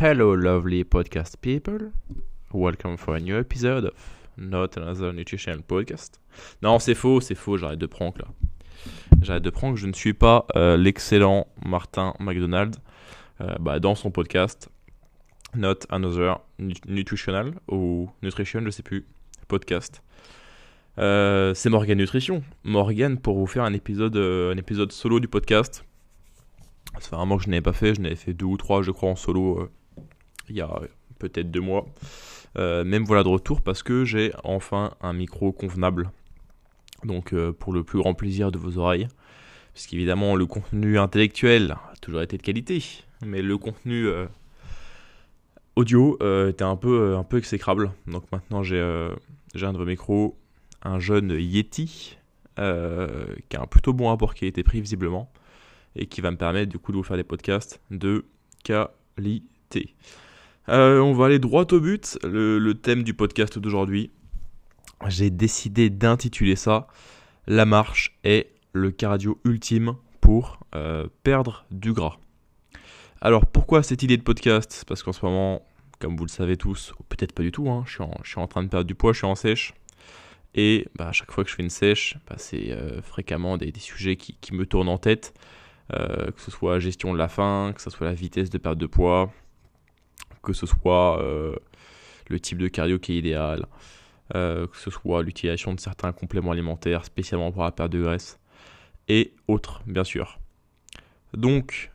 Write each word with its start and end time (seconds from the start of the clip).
Hello, 0.00 0.36
lovely 0.36 0.84
podcast 0.84 1.40
people. 1.40 1.90
Welcome 2.52 2.96
for 2.96 3.16
a 3.16 3.18
new 3.18 3.36
episode 3.36 3.86
of 3.86 3.94
Not 4.36 4.76
Another 4.76 5.12
Nutrition 5.12 5.60
Podcast. 5.66 6.20
Non, 6.62 6.78
c'est 6.78 6.94
faux, 6.94 7.20
c'est 7.20 7.34
faux, 7.34 7.56
j'arrête 7.56 7.80
de 7.80 7.86
prank 7.86 8.16
là. 8.18 8.26
J'arrête 9.22 9.42
de 9.42 9.50
prank, 9.50 9.76
je 9.76 9.88
ne 9.88 9.92
suis 9.92 10.14
pas 10.14 10.46
euh, 10.54 10.76
l'excellent 10.76 11.48
Martin 11.66 12.14
McDonald 12.20 12.76
euh, 13.40 13.56
bah, 13.58 13.80
dans 13.80 13.96
son 13.96 14.12
podcast 14.12 14.68
Not 15.56 15.80
Another 15.88 16.38
Nutritional 16.86 17.54
ou 17.66 18.08
Nutrition, 18.22 18.60
je 18.64 18.70
sais 18.70 18.84
plus, 18.84 19.04
podcast. 19.48 20.04
Euh, 20.98 21.54
c'est 21.54 21.70
Morgan 21.70 21.98
Nutrition. 21.98 22.44
Morgan 22.62 23.18
pour 23.18 23.36
vous 23.36 23.48
faire 23.48 23.64
un 23.64 23.72
épisode, 23.72 24.16
un 24.16 24.56
épisode 24.56 24.92
solo 24.92 25.18
du 25.18 25.26
podcast 25.26 25.84
ça 27.00 27.10
fait 27.10 27.16
un 27.16 27.26
mois 27.26 27.36
que 27.36 27.44
je 27.44 27.50
n'avais 27.50 27.62
pas 27.62 27.72
fait, 27.72 27.94
je 27.94 28.00
n'avais 28.00 28.16
fait 28.16 28.32
deux 28.32 28.46
ou 28.46 28.56
trois, 28.56 28.82
je 28.82 28.90
crois, 28.90 29.10
en 29.10 29.16
solo 29.16 29.68
il 30.48 30.56
y 30.56 30.60
a 30.60 30.80
peut-être 31.18 31.50
deux 31.50 31.60
mois. 31.60 31.86
Euh, 32.56 32.84
même 32.84 33.04
voilà 33.04 33.22
de 33.22 33.28
retour 33.28 33.60
parce 33.60 33.82
que 33.82 34.04
j'ai 34.04 34.32
enfin 34.44 34.92
un 35.00 35.12
micro 35.12 35.52
convenable. 35.52 36.10
Donc 37.04 37.32
euh, 37.32 37.52
pour 37.52 37.72
le 37.72 37.84
plus 37.84 37.98
grand 37.98 38.14
plaisir 38.14 38.50
de 38.50 38.58
vos 38.58 38.78
oreilles. 38.78 39.08
Puisqu'évidemment 39.74 40.34
le 40.34 40.46
contenu 40.46 40.98
intellectuel 40.98 41.72
a 41.72 41.92
toujours 42.00 42.22
été 42.22 42.36
de 42.36 42.42
qualité. 42.42 42.82
Mais 43.24 43.42
le 43.42 43.58
contenu 43.58 44.08
audio 45.76 46.16
était 46.48 46.64
un 46.64 46.76
peu, 46.76 47.16
un 47.16 47.22
peu 47.22 47.38
exécrable. 47.38 47.92
Donc 48.08 48.24
maintenant 48.32 48.62
j'ai 48.64 48.80
un 48.80 49.72
de 49.72 49.78
vos 49.78 49.84
micros, 49.84 50.36
un 50.82 50.98
jeune 50.98 51.30
Yeti, 51.30 52.18
qui 52.56 52.60
a 52.60 53.60
un 53.60 53.66
plutôt 53.66 53.92
bon 53.92 54.08
rapport 54.08 54.34
qui 54.34 54.46
a 54.46 54.48
été 54.48 54.64
pris 54.64 54.80
visiblement 54.80 55.30
et 55.94 56.06
qui 56.06 56.20
va 56.20 56.30
me 56.30 56.36
permettre 56.36 56.70
du 56.70 56.78
coup 56.78 56.92
de 56.92 56.96
vous 56.96 57.02
faire 57.02 57.16
des 57.16 57.24
podcasts 57.24 57.80
de 57.90 58.24
qualité. 58.62 59.94
Euh, 60.68 61.00
on 61.00 61.14
va 61.14 61.26
aller 61.26 61.38
droit 61.38 61.64
au 61.72 61.80
but. 61.80 62.18
Le, 62.22 62.72
thème 62.74 63.02
du 63.02 63.14
podcast 63.14 63.58
d'aujourd'hui, 63.58 64.10
j'ai 65.06 65.30
décidé 65.30 65.88
d'intituler 65.88 66.56
ça 66.56 66.88
La 67.46 67.64
marche 67.64 68.18
est 68.22 68.52
le 68.74 68.90
cardio 68.90 69.40
ultime 69.44 69.94
pour 70.20 70.60
euh, 70.74 71.06
perdre 71.22 71.64
du 71.70 71.94
gras. 71.94 72.18
Alors 73.22 73.46
pourquoi 73.46 73.82
cette 73.82 74.02
idée 74.02 74.18
de 74.18 74.22
podcast? 74.22 74.84
Parce 74.86 75.02
qu'en 75.02 75.12
ce 75.12 75.24
moment, 75.24 75.62
comme 76.00 76.16
vous 76.16 76.26
le 76.26 76.30
savez 76.30 76.58
tous, 76.58 76.92
ou 77.00 77.02
peut-être 77.04 77.32
pas 77.32 77.42
du 77.42 77.50
tout, 77.50 77.70
hein, 77.70 77.84
je, 77.86 78.02
suis 78.28 78.38
en, 78.38 78.46
train 78.46 78.62
de 78.62 78.68
perdre 78.68 78.86
du 78.86 78.94
poids, 78.94 79.14
je 79.14 79.18
suis 79.18 79.26
en 79.26 79.34
sèche. 79.34 79.72
Et 80.54 80.86
bah, 80.96 81.08
à 81.08 81.12
chaque 81.12 81.32
fois 81.32 81.44
que 81.44 81.50
je 81.50 81.54
fais 81.54 81.62
une 81.62 81.70
sèche, 81.70 82.18
bah, 82.28 82.36
c'est 82.36 82.72
euh, 82.72 83.00
fréquemment 83.00 83.56
des, 83.56 83.72
sujets 83.78 84.16
qui, 84.16 84.52
me 84.52 84.66
tournent 84.66 84.90
en 84.90 84.98
tête. 84.98 85.32
Que 85.90 86.32
ce 86.36 86.50
soit 86.50 86.78
gestion 86.80 87.14
de 87.14 87.18
la 87.18 87.28
faim, 87.28 87.72
que 87.74 87.80
ce 87.80 87.88
soit 87.88 88.06
la 88.06 88.12
vitesse 88.12 88.50
de 88.50 88.58
perte 88.58 88.76
de 88.76 88.84
poids, 88.84 89.32
que 90.52 90.58
ce 90.58 90.66
soit 90.66 91.22
euh, 91.22 91.54
le 92.28 92.40
type 92.40 92.58
de 92.58 92.68
cardio 92.68 92.98
qui 92.98 93.12
est 93.12 93.18
idéal, 93.18 93.66
euh, 94.34 94.66
que 94.66 94.76
ce 94.76 94.90
soit 94.90 95.22
l'utilisation 95.22 95.74
de 95.74 95.80
certains 95.80 96.12
compléments 96.12 96.52
alimentaires 96.52 97.04
spécialement 97.04 97.52
pour 97.52 97.62
la 97.62 97.70
perte 97.70 97.92
de 97.92 98.02
graisse, 98.02 98.38
et 99.08 99.32
autres, 99.46 99.82
bien 99.86 100.04
sûr. 100.04 100.38
Donc, 101.34 101.90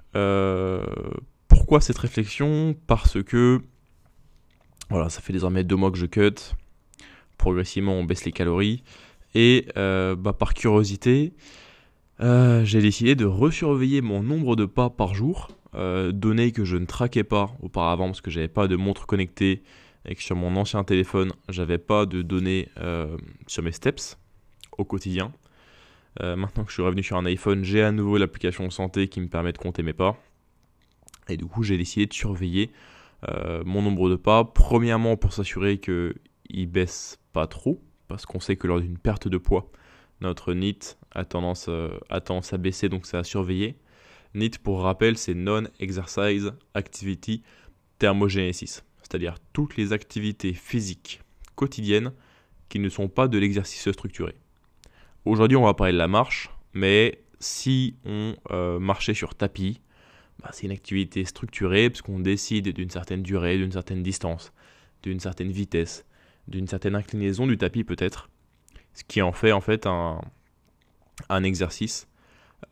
pourquoi 1.47 1.81
cette 1.81 1.97
réflexion? 1.97 2.75
Parce 2.87 3.21
que, 3.23 3.61
voilà, 4.89 5.09
ça 5.09 5.21
fait 5.21 5.33
désormais 5.33 5.63
deux 5.63 5.75
mois 5.75 5.91
que 5.91 5.97
je 5.97 6.05
cut, 6.05 6.55
progressivement 7.37 7.93
on 7.93 8.03
baisse 8.03 8.25
les 8.25 8.31
calories, 8.31 8.83
et 9.35 9.67
bah, 9.75 10.33
par 10.33 10.53
curiosité, 10.53 11.33
euh, 12.19 12.63
j'ai 12.63 12.81
décidé 12.81 13.15
de 13.15 13.25
resurveiller 13.25 14.01
mon 14.01 14.21
nombre 14.23 14.55
de 14.55 14.65
pas 14.65 14.89
par 14.89 15.13
jour, 15.13 15.49
euh, 15.75 16.11
donné 16.11 16.51
que 16.51 16.65
je 16.65 16.77
ne 16.77 16.85
traquais 16.85 17.23
pas 17.23 17.51
auparavant 17.61 18.07
parce 18.07 18.21
que 18.21 18.31
j'avais 18.31 18.47
pas 18.47 18.67
de 18.67 18.75
montre 18.75 19.05
connectée 19.05 19.63
et 20.05 20.15
que 20.15 20.21
sur 20.21 20.35
mon 20.35 20.55
ancien 20.55 20.83
téléphone 20.83 21.31
j'avais 21.49 21.77
pas 21.77 22.05
de 22.05 22.21
données 22.21 22.69
euh, 22.77 23.17
sur 23.47 23.63
mes 23.63 23.71
steps 23.71 24.17
au 24.77 24.85
quotidien. 24.85 25.31
maintenant 26.19 26.63
que 26.63 26.69
je 26.69 26.73
suis 26.73 26.83
revenu 26.83 27.03
sur 27.03 27.17
un 27.17 27.25
iPhone, 27.25 27.63
j'ai 27.63 27.83
à 27.83 27.91
nouveau 27.91 28.17
l'application 28.17 28.69
santé 28.69 29.07
qui 29.07 29.21
me 29.21 29.27
permet 29.27 29.53
de 29.53 29.57
compter 29.57 29.83
mes 29.83 29.93
pas. 29.93 30.17
Et 31.29 31.37
du 31.37 31.45
coup, 31.45 31.63
j'ai 31.63 31.77
décidé 31.77 32.05
de 32.05 32.13
surveiller 32.13 32.71
mon 33.65 33.81
nombre 33.81 34.09
de 34.09 34.15
pas. 34.15 34.43
Premièrement, 34.43 35.15
pour 35.15 35.31
s'assurer 35.31 35.77
qu'il 35.79 36.67
baisse 36.67 37.19
pas 37.33 37.47
trop, 37.47 37.81
parce 38.07 38.25
qu'on 38.25 38.39
sait 38.39 38.55
que 38.55 38.67
lors 38.67 38.81
d'une 38.81 38.97
perte 38.97 39.27
de 39.27 39.37
poids, 39.37 39.71
notre 40.21 40.53
NIT 40.53 40.97
euh, 41.15 41.99
a 42.09 42.21
tendance 42.21 42.53
à 42.53 42.57
baisser, 42.57 42.89
donc 42.89 43.05
c'est 43.05 43.17
à 43.17 43.23
surveiller. 43.23 43.75
NIT, 44.35 44.59
pour 44.63 44.81
rappel, 44.81 45.17
c'est 45.17 45.33
Non-Exercise 45.33 46.53
Activity 46.73 47.43
Thermogenesis, 47.99 48.83
c'est-à-dire 49.01 49.35
toutes 49.53 49.77
les 49.77 49.93
activités 49.93 50.53
physiques 50.53 51.21
quotidiennes 51.55 52.11
qui 52.69 52.79
ne 52.79 52.89
sont 52.89 53.07
pas 53.07 53.27
de 53.27 53.37
l'exercice 53.37 53.91
structuré. 53.91 54.35
Aujourd'hui, 55.25 55.57
on 55.57 55.65
va 55.65 55.73
parler 55.73 55.93
de 55.93 55.97
la 55.97 56.07
marche, 56.07 56.49
mais 56.73 57.23
si 57.39 57.95
on 58.05 58.35
euh, 58.51 58.79
marchait 58.79 59.13
sur 59.13 59.35
tapis, 59.35 59.81
bah, 60.39 60.49
c'est 60.51 60.65
une 60.65 60.71
activité 60.71 61.25
structurée 61.25 61.89
puisqu'on 61.89 62.19
décide 62.19 62.69
d'une 62.69 62.89
certaine 62.89 63.21
durée, 63.21 63.57
d'une 63.57 63.71
certaine 63.71 64.01
distance, 64.01 64.51
d'une 65.03 65.19
certaine 65.19 65.51
vitesse, 65.51 66.05
d'une 66.47 66.67
certaine 66.67 66.95
inclinaison 66.95 67.45
du 67.45 67.57
tapis 67.57 67.83
peut-être 67.83 68.29
ce 68.93 69.03
qui 69.03 69.21
en 69.21 69.31
fait 69.31 69.51
en 69.51 69.61
fait 69.61 69.87
un, 69.87 70.21
exercice 71.43 72.07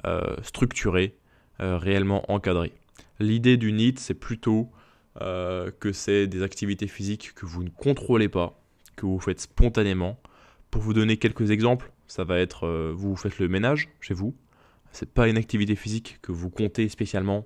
euh, 0.06 0.36
structuré, 0.44 1.16
réellement 1.62 2.30
encadré. 2.32 2.74
L'idée 3.20 3.58
du 3.58 3.72
NEAT, 3.72 3.94
c'est 3.98 4.16
plutôt 4.16 4.70
euh, 5.22 5.72
que 5.80 5.92
c'est 5.92 6.28
des 6.28 6.44
activités 6.44 6.88
physiques 6.88 7.34
que 7.36 7.46
vous 7.46 7.64
ne 7.64 7.70
contrôlez 7.70 8.30
pas, 8.30 8.60
que 8.96 9.06
vous 9.06 9.20
faites 9.20 9.40
spontanément. 9.40 10.20
Pour 10.70 10.82
vous 10.82 10.94
donner 10.94 11.18
quelques 11.18 11.52
exemples, 11.52 11.92
ça 12.08 12.24
va 12.24 12.40
être 12.40 12.92
vous 12.92 13.16
faites 13.16 13.40
le 13.40 13.48
ménage 13.48 13.90
chez 14.00 14.14
vous. 14.14 14.34
C'est 14.92 15.10
pas 15.10 15.28
une 15.28 15.38
activité 15.38 15.76
physique 15.76 16.20
que 16.22 16.32
vous 16.32 16.50
comptez 16.50 16.88
spécialement, 16.90 17.46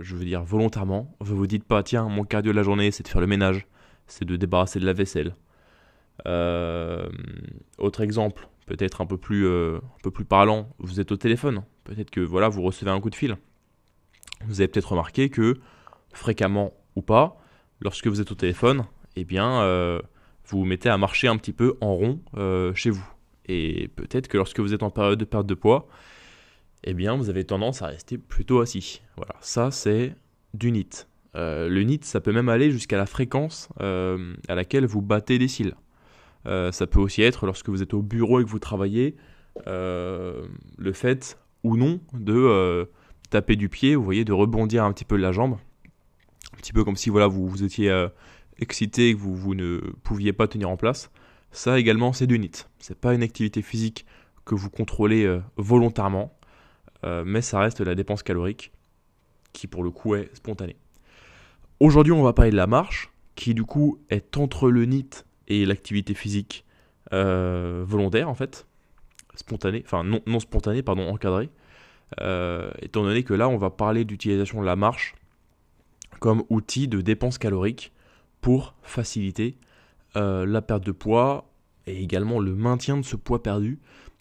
je 0.00 0.16
veux 0.16 0.24
dire 0.24 0.42
volontairement. 0.42 1.14
Vous 1.20 1.36
vous 1.36 1.46
dites 1.46 1.64
pas 1.64 1.82
tiens 1.82 2.08
mon 2.08 2.24
cardio 2.24 2.52
de 2.52 2.56
la 2.56 2.64
journée 2.64 2.90
c'est 2.90 3.04
de 3.04 3.08
faire 3.08 3.20
le 3.20 3.28
ménage, 3.28 3.66
c'est 4.08 4.24
de 4.24 4.36
débarrasser 4.36 4.80
de 4.80 4.86
la 4.86 4.92
vaisselle, 4.92 5.34
euh, 6.26 7.08
autre 7.78 8.00
exemple, 8.00 8.48
peut-être 8.72 9.02
un 9.02 9.06
peu 9.06 9.18
plus, 9.18 9.46
euh, 9.46 9.76
un 9.76 10.00
peu 10.02 10.10
plus 10.10 10.24
parlant, 10.24 10.74
vous 10.78 10.98
êtes 10.98 11.12
au 11.12 11.16
téléphone. 11.16 11.62
Peut-être 11.84 12.10
que 12.10 12.20
voilà, 12.20 12.48
vous 12.48 12.62
recevez 12.62 12.90
un 12.90 13.00
coup 13.00 13.10
de 13.10 13.14
fil. 13.14 13.36
Vous 14.46 14.60
avez 14.60 14.68
peut-être 14.68 14.92
remarqué 14.92 15.28
que 15.28 15.58
fréquemment 16.14 16.72
ou 16.96 17.02
pas, 17.02 17.38
lorsque 17.80 18.06
vous 18.06 18.22
êtes 18.22 18.32
au 18.32 18.34
téléphone, 18.34 18.86
eh 19.14 19.24
bien, 19.24 19.60
euh, 19.60 20.00
vous 20.46 20.60
vous 20.60 20.64
mettez 20.64 20.88
à 20.88 20.96
marcher 20.96 21.28
un 21.28 21.36
petit 21.36 21.52
peu 21.52 21.76
en 21.82 21.94
rond 21.94 22.20
chez 22.74 22.88
vous. 22.88 23.06
Et 23.46 23.88
peut-être 23.88 24.28
que 24.28 24.38
lorsque 24.38 24.60
vous 24.60 24.72
êtes 24.72 24.82
en 24.82 24.90
période 24.90 25.18
de 25.18 25.24
perte 25.26 25.46
de 25.46 25.54
poids, 25.54 25.86
eh 26.84 26.94
bien, 26.94 27.14
vous 27.14 27.28
avez 27.28 27.44
tendance 27.44 27.82
à 27.82 27.88
rester 27.88 28.16
plutôt 28.16 28.60
assis. 28.60 29.02
Voilà, 29.16 29.34
ça 29.42 29.70
c'est 29.70 30.16
du 30.54 30.72
NIT. 30.72 31.06
le 31.34 31.82
NIT, 31.82 32.04
ça 32.04 32.22
peut 32.22 32.32
même 32.32 32.48
aller 32.48 32.70
jusqu'à 32.70 32.96
la 32.96 33.06
fréquence 33.06 33.68
à 33.78 34.54
laquelle 34.54 34.86
vous 34.86 35.02
battez 35.02 35.38
des 35.38 35.48
cils. 35.48 35.74
Euh, 36.46 36.72
ça 36.72 36.86
peut 36.86 37.00
aussi 37.00 37.22
être 37.22 37.46
lorsque 37.46 37.68
vous 37.68 37.82
êtes 37.82 37.94
au 37.94 38.02
bureau 38.02 38.40
et 38.40 38.44
que 38.44 38.48
vous 38.48 38.58
travaillez, 38.58 39.16
euh, 39.66 40.46
le 40.78 40.92
fait 40.92 41.38
ou 41.62 41.76
non 41.76 42.00
de 42.12 42.34
euh, 42.34 42.86
taper 43.30 43.56
du 43.56 43.68
pied, 43.68 43.94
vous 43.94 44.04
voyez, 44.04 44.24
de 44.24 44.32
rebondir 44.32 44.84
un 44.84 44.92
petit 44.92 45.04
peu 45.04 45.16
la 45.16 45.32
jambe. 45.32 45.56
Un 46.54 46.56
petit 46.56 46.72
peu 46.72 46.84
comme 46.84 46.96
si 46.96 47.10
voilà, 47.10 47.26
vous, 47.26 47.48
vous 47.48 47.62
étiez 47.62 48.06
excité 48.58 49.08
et 49.08 49.14
que 49.14 49.18
vous, 49.18 49.34
vous, 49.34 49.54
ne 49.54 49.78
pouviez 50.02 50.32
pas 50.32 50.48
tenir 50.48 50.68
en 50.68 50.76
place. 50.76 51.10
Ça 51.50 51.78
également, 51.78 52.12
c'est 52.12 52.26
du 52.26 52.38
NIT. 52.38 52.66
C'est 52.78 52.98
pas 52.98 53.14
une 53.14 53.22
activité 53.22 53.62
physique 53.62 54.06
que 54.44 54.54
vous 54.54 54.70
contrôlez 54.70 55.40
volontairement, 55.56 56.36
mais 57.24 57.40
ça 57.40 57.58
reste 57.60 57.80
la 57.80 57.94
dépense 57.94 58.22
calorique 58.22 58.72
qui 59.52 59.66
pour 59.66 59.82
le 59.82 59.90
coup 59.90 60.14
est 60.14 60.34
spontanée. 60.34 60.76
Aujourd'hui, 61.80 62.12
on 62.12 62.22
va 62.22 62.32
parler 62.32 62.50
de 62.50 62.56
la 62.56 62.66
marche, 62.66 63.10
qui 63.34 63.54
du 63.54 63.64
coup 63.64 63.98
est 64.10 64.36
entre 64.36 64.70
le 64.70 64.84
NIT 64.84 65.24
l'activité 65.64 66.14
physique 66.14 66.64
euh, 67.12 67.84
volontaire 67.86 68.28
en 68.28 68.34
fait, 68.34 68.66
spontanée, 69.34 69.82
enfin 69.84 70.04
non, 70.04 70.40
spontanée, 70.40 70.82
pardon, 70.82 71.08
encadrée, 71.08 71.50
euh, 72.20 72.70
étant 72.80 73.02
donné 73.02 73.22
que 73.22 73.34
là 73.34 73.48
on 73.48 73.56
va 73.56 73.70
parler 73.70 74.04
d'utilisation 74.04 74.60
de 74.60 74.66
la 74.66 74.76
marche 74.76 75.14
comme 76.20 76.44
outil 76.50 76.88
de 76.88 77.00
dépense 77.00 77.38
calorique 77.38 77.92
pour 78.40 78.74
faciliter 78.82 79.56
euh, 80.16 80.44
la 80.46 80.62
perte 80.62 80.84
de 80.84 80.92
poids 80.92 81.50
et 81.86 82.02
également 82.02 82.38
le 82.38 82.54
maintien 82.54 82.96
de 82.96 83.02
ce 83.02 83.16
poids 83.16 83.42
perdu 83.42 83.78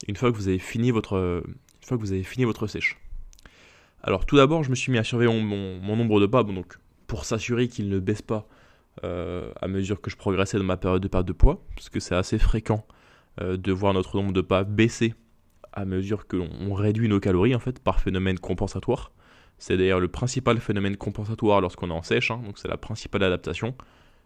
une 0.08 0.16
fois 0.16 0.32
que 0.32 0.38
vous 0.38 0.48
avez 0.48 0.60
fini 0.60 0.92
votre, 0.92 1.44
une 1.88 2.68
sèche. 2.68 2.98
Alors 4.04 4.26
tout 4.26 4.38
d'abord, 4.38 4.64
je 4.64 4.72
me 4.72 4.76
suis 4.76 4.92
mis 4.92 4.98
à 4.98 5.04
surveiller 5.04 5.32
mon, 5.32 5.80
mon 5.80 5.96
nombre 5.96 6.20
de 6.20 6.26
pas, 6.26 6.54
donc 6.54 6.80
pour 7.06 7.26
s'assurer 7.26 7.68
qu'il 7.68 7.90
ne 7.90 8.00
baisse 8.00 8.22
pas 8.22 8.48
euh, 9.04 9.52
à 9.62 9.68
mesure 9.68 10.02
que 10.02 10.10
je 10.10 10.18
progressais 10.18 10.58
dans 10.58 10.64
ma 10.64 10.78
période 10.78 11.02
de 11.02 11.08
perte 11.08 11.26
de 11.26 11.34
poids, 11.34 11.64
parce 11.76 11.90
que 11.90 12.00
c'est 12.00 12.16
assez 12.16 12.38
fréquent 12.38 12.86
euh, 13.42 13.58
de 13.58 13.72
voir 13.72 13.94
notre 13.94 14.18
nombre 14.18 14.34
de 14.34 14.42
pas 14.42 14.64
baisser 14.64 15.14
à 15.74 15.86
mesure 15.86 16.28
que 16.28 16.36
l'on 16.36 16.74
réduit 16.74 17.08
nos 17.08 17.20
calories 17.20 17.56
en 17.56 17.60
fait 17.60 17.80
par 17.80 18.02
phénomène 18.02 18.38
compensatoire. 18.38 19.12
C'est 19.58 19.78
d'ailleurs 19.78 20.00
le 20.00 20.10
principal 20.10 20.60
phénomène 20.60 20.98
compensatoire 20.98 21.62
lorsqu'on 21.62 21.90
est 21.90 21.94
en 21.94 22.04
sèche, 22.04 22.32
hein, 22.32 22.42
donc 22.44 22.58
c'est 22.58 22.68
la 22.68 22.78
principale 22.78 23.24
adaptation, 23.24 23.76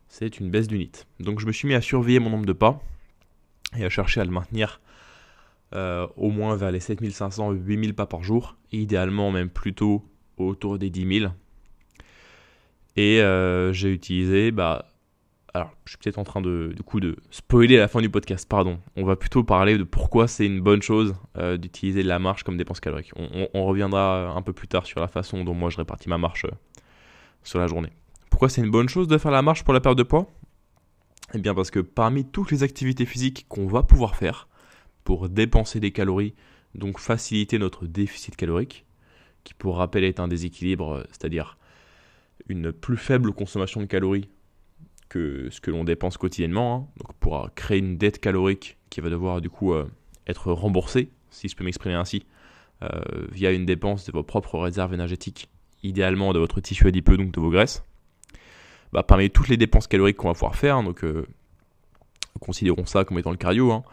c'est 0.08 0.40
une 0.40 0.50
baisse 0.50 0.68
d'unité. 0.68 1.02
Donc 1.20 1.40
je 1.40 1.46
me 1.46 1.52
suis 1.52 1.68
mis 1.68 1.76
à 1.76 1.82
surveiller 1.82 2.20
mon 2.20 2.30
nombre 2.30 2.46
de 2.46 2.54
pas 2.54 2.82
et 3.78 3.86
à 3.86 3.90
chercher 3.90 4.22
à 4.22 4.26
le 4.26 4.32
maintenir 4.32 4.80
euh, 5.74 6.08
au 6.16 6.30
moins 6.30 6.56
vers 6.56 6.72
les 6.72 6.80
7500, 6.80 7.52
8000 7.52 7.94
pas 7.94 8.06
par 8.06 8.24
jour, 8.24 8.56
idéalement 8.72 9.32
même 9.32 9.50
plutôt 9.50 10.06
autour 10.38 10.80
des 10.80 10.90
10 10.90 11.20
000. 11.20 11.32
Et 12.96 13.22
euh, 13.22 13.74
j'ai 13.74 13.92
utilisé 13.92 14.52
bah, 14.52 14.86
alors 15.56 15.72
je 15.86 15.92
suis 15.92 15.98
peut-être 15.98 16.20
en 16.20 16.26
train 16.26 16.42
de, 16.42 16.74
du 16.76 16.84
coup 16.84 17.00
de 17.00 17.16
spoiler 17.32 17.78
la 17.78 17.88
fin 17.88 18.02
du 18.02 18.10
podcast, 18.10 18.48
pardon. 18.48 18.80
On 18.98 19.06
va 19.06 19.16
plutôt 19.16 19.44
parler 19.44 19.78
de 19.78 19.84
pourquoi 19.84 20.28
c'est 20.28 20.46
une 20.46 20.60
bonne 20.60 20.82
chose 20.82 21.16
euh, 21.38 21.56
d'utiliser 21.56 22.04
la 22.04 22.20
marche 22.20 22.44
comme 22.44 22.58
dépense 22.58 22.82
calorique. 22.82 23.14
On, 23.16 23.66
reviendra 23.66 24.34
un 24.36 24.42
peu 24.42 24.52
plus 24.52 24.68
tard 24.68 24.86
sur 24.86 25.00
la 25.00 25.08
façon 25.08 25.46
dont 25.46 25.54
moi 25.54 25.70
je 25.70 25.78
répartis 25.78 26.10
ma 26.10 26.18
marche 26.18 26.44
euh, 26.44 26.52
sur 27.44 27.60
la 27.60 27.68
journée. 27.68 27.92
Pourquoi 28.30 28.50
c'est 28.50 28.62
une 28.62 28.70
bonne 28.70 28.90
chose 28.90 29.08
de 29.08 29.18
faire 29.18 29.32
la 29.32 29.42
marche 29.42 29.64
pour 29.64 29.74
la 29.74 29.80
perte 29.80 29.98
de 29.98 30.04
poids? 30.04 30.28
Eh 31.34 31.40
bien 31.40 31.56
parce 31.56 31.72
que 31.72 31.80
parmi 31.80 32.26
toutes 32.26 32.52
les 32.52 32.64
activités 32.64 33.06
physiques 33.06 33.46
qu'on 33.48 33.66
va 33.66 33.82
pouvoir 33.82 34.18
faire 34.18 34.50
pour 35.06 35.30
dépenser 35.30 35.80
des 35.80 35.92
calories, 35.92 36.34
donc 36.76 37.00
faciliter 37.00 37.60
notre 37.60 37.88
déficit 37.88 38.36
calorique, 38.36 38.86
qui 39.46 39.54
pour 39.54 39.78
rappel 39.78 40.04
est 40.04 40.20
un 40.20 40.28
déséquilibre, 40.28 41.06
c'est-à-dire 41.12 41.58
une 42.48 42.72
plus 42.72 42.98
faible 42.98 43.32
consommation 43.34 43.82
de 43.82 43.86
calories 43.86 44.30
que 45.10 45.50
ce 45.52 45.62
que 45.62 45.72
l'on 45.72 45.84
dépense 45.84 46.18
quotidiennement, 46.18 46.92
hein. 47.00 47.14
pour 47.20 47.50
créer 47.56 47.80
une 47.80 47.98
dette 47.98 48.20
calorique 48.20 48.78
qui 48.90 49.02
va 49.02 49.10
devoir 49.10 49.42
du 49.42 49.50
coup 49.50 49.74
euh, 49.74 49.88
être 50.28 50.52
remboursée, 50.52 51.10
si 51.30 51.48
je 51.48 51.56
peux 51.56 51.64
m'exprimer 51.64 51.96
ainsi, 51.96 52.26
euh, 52.84 52.90
via 53.32 53.52
une 53.52 53.66
dépense 53.66 54.06
de 54.06 54.12
vos 54.12 54.24
propres 54.24 54.60
réserves 54.60 54.94
énergétiques, 54.94 55.50
idéalement 55.84 56.34
de 56.34 56.40
votre 56.40 56.60
tissu 56.60 56.88
adipeux, 56.88 57.18
donc 57.18 57.32
de 57.32 57.40
vos 57.40 57.50
graisses. 57.50 57.84
Bah, 58.92 59.04
parmi 59.04 59.30
toutes 59.30 59.50
les 59.50 59.58
dépenses 59.58 59.88
caloriques 59.88 60.18
qu'on 60.18 60.28
va 60.28 60.34
pouvoir 60.34 60.56
faire, 60.56 60.82
donc 60.84 61.04
euh, 61.04 61.26
considérons 62.40 62.86
ça 62.86 63.04
comme 63.04 63.20
étant 63.20 63.32
le 63.32 63.38
cardio, 63.38 63.72
hein, 63.72 63.84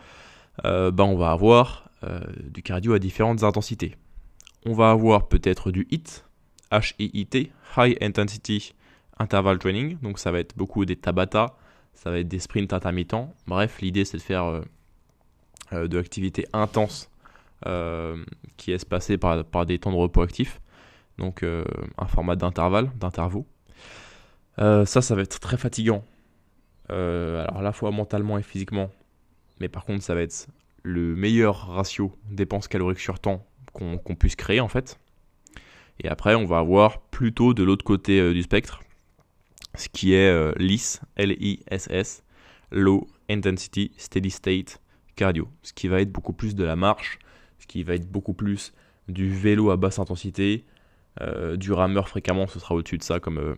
bah, 0.62 1.04
on 1.04 1.16
va 1.16 1.30
avoir 1.30 1.90
du 2.44 2.62
cardio 2.62 2.92
à 2.92 2.98
différentes 2.98 3.42
intensités. 3.42 3.94
On 4.66 4.74
va 4.74 4.90
avoir 4.90 5.28
peut-être 5.28 5.70
du 5.70 5.86
HIIT, 5.90 6.24
H-I-I-T, 6.72 7.52
High 7.76 7.96
Intensity 8.00 8.74
interval 9.19 9.58
training, 9.58 9.98
donc 10.00 10.19
ça 10.19 10.32
va 10.32 10.40
être 10.40 10.56
beaucoup 10.56 10.84
des 10.84 10.96
Tabata, 10.96 11.54
ça 11.94 12.10
va 12.10 12.19
être 12.19 12.28
des 12.28 12.38
sprints 12.38 12.72
intermittents. 12.72 13.34
Bref, 13.46 13.80
l'idée 13.80 14.04
c'est 14.04 14.16
de 14.16 14.22
faire 14.22 14.44
euh, 14.44 14.62
euh, 15.72 15.86
de 15.86 15.96
l'activité 15.98 16.46
intense 16.52 17.10
euh, 17.66 18.24
qui 18.56 18.72
est 18.72 18.76
espacée 18.76 19.19
par, 19.19 19.66
des 19.66 19.78
temps 19.78 19.92
de 19.92 19.96
repos 19.96 20.22
actifs, 20.22 20.60
donc 21.19 21.44
un 21.44 22.06
format 22.06 22.36
d'intervalle, 22.36 22.90
d'intervalle. 22.98 23.44
ça, 24.56 25.02
ça 25.02 25.14
va 25.14 25.22
être 25.22 25.38
très 25.40 25.56
fatigant, 25.56 26.04
alors 26.88 27.58
à 27.58 27.62
la 27.62 27.72
fois 27.72 27.90
mentalement 27.90 28.38
et 28.38 28.42
physiquement, 28.42 28.90
mais 29.60 29.69
par 29.69 29.84
contre 29.84 30.02
ça 30.02 30.14
va 30.14 30.22
être 30.22 30.48
le 30.82 31.14
meilleur 31.14 31.69
ratio 31.69 32.16
dépenses 32.30 32.66
caloriques 32.66 32.98
sur 32.98 33.20
temps 33.20 33.46
qu'on 33.72 34.16
puisse 34.16 34.36
créer 34.36 34.60
en 34.60 34.69
fait. 34.69 34.98
Et 36.02 36.08
après, 36.08 36.34
on 36.34 36.44
va 36.44 36.58
avoir 36.58 37.00
plutôt 37.00 37.54
de 37.54 37.62
l'autre 37.62 37.84
côté 37.84 38.34
du 38.34 38.43
spectre 38.43 38.82
ce 39.76 39.88
qui 39.88 40.14
est 40.14 40.31
euh, 40.31 40.52
LISS, 40.56 41.00
L-I-S-S, 41.16 42.25
Low 42.70 43.06
Intensity 43.28 43.93
Steady 43.96 44.31
State 44.31 44.81
Cardio, 45.16 45.49
ce 45.62 45.72
qui 45.72 45.88
va 45.88 46.00
être 46.00 46.12
beaucoup 46.12 46.32
plus 46.32 46.54
de 46.54 46.64
la 46.64 46.76
marche, 46.76 47.19
ce 47.58 47.66
qui 47.66 47.82
va 47.82 47.94
être 47.94 48.10
beaucoup 48.10 48.34
plus 48.34 48.72
du 49.08 49.31
vélo 49.31 49.70
à 49.70 49.76
basse 49.76 49.99
intensité, 49.99 50.64
euh, 51.20 51.56
du 51.56 51.72
rameur 51.72 52.08
fréquemment, 52.08 52.46
ce 52.46 52.58
sera 52.58 52.75
au-dessus 52.75 52.98
de 52.98 53.02
ça 53.02 53.20
comme, 53.20 53.38
euh, 53.38 53.55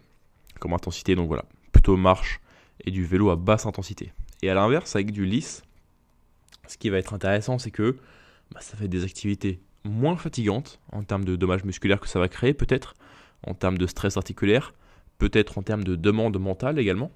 comme 0.61 0.73
intensité, 0.73 1.15
donc 1.15 1.29
voilà, 1.29 1.45
plutôt 1.73 1.97
marche 1.97 2.41
et 2.85 2.91
du 2.91 3.05
vélo 3.05 3.31
à 3.31 3.37
basse 3.37 3.67
intensité. 3.67 4.13
Et 4.43 4.51
à 4.51 4.55
l'inverse, 4.55 4.95
avec 4.97 5.13
du 5.13 5.25
LISS, 5.25 5.63
ce 6.67 6.77
qui 6.77 6.91
va 6.91 6.99
être 6.99 7.15
intéressant, 7.15 7.59
c'est 7.59 7.71
que 7.71 7.97
bah, 8.53 8.61
ça 8.61 8.77
fait 8.77 8.89
des 8.89 9.05
activités 9.05 9.61
moins 9.85 10.17
fatigantes 10.17 10.81
en 10.93 11.03
termes 11.03 11.25
de 11.25 11.37
dommages 11.37 11.65
musculaires 11.65 12.01
que 12.01 12.09
ça 12.09 12.19
va 12.19 12.29
créer, 12.29 12.55
peut-être, 12.55 12.95
en 13.47 13.55
termes 13.55 13.79
de 13.79 13.87
stress 13.87 14.17
articulaire, 14.17 14.75
peut-être 15.19 15.59
en 15.59 15.63
termes 15.63 15.85
de 15.85 15.95
demande 15.95 16.39
mentale 16.39 16.79
également. 16.79 17.11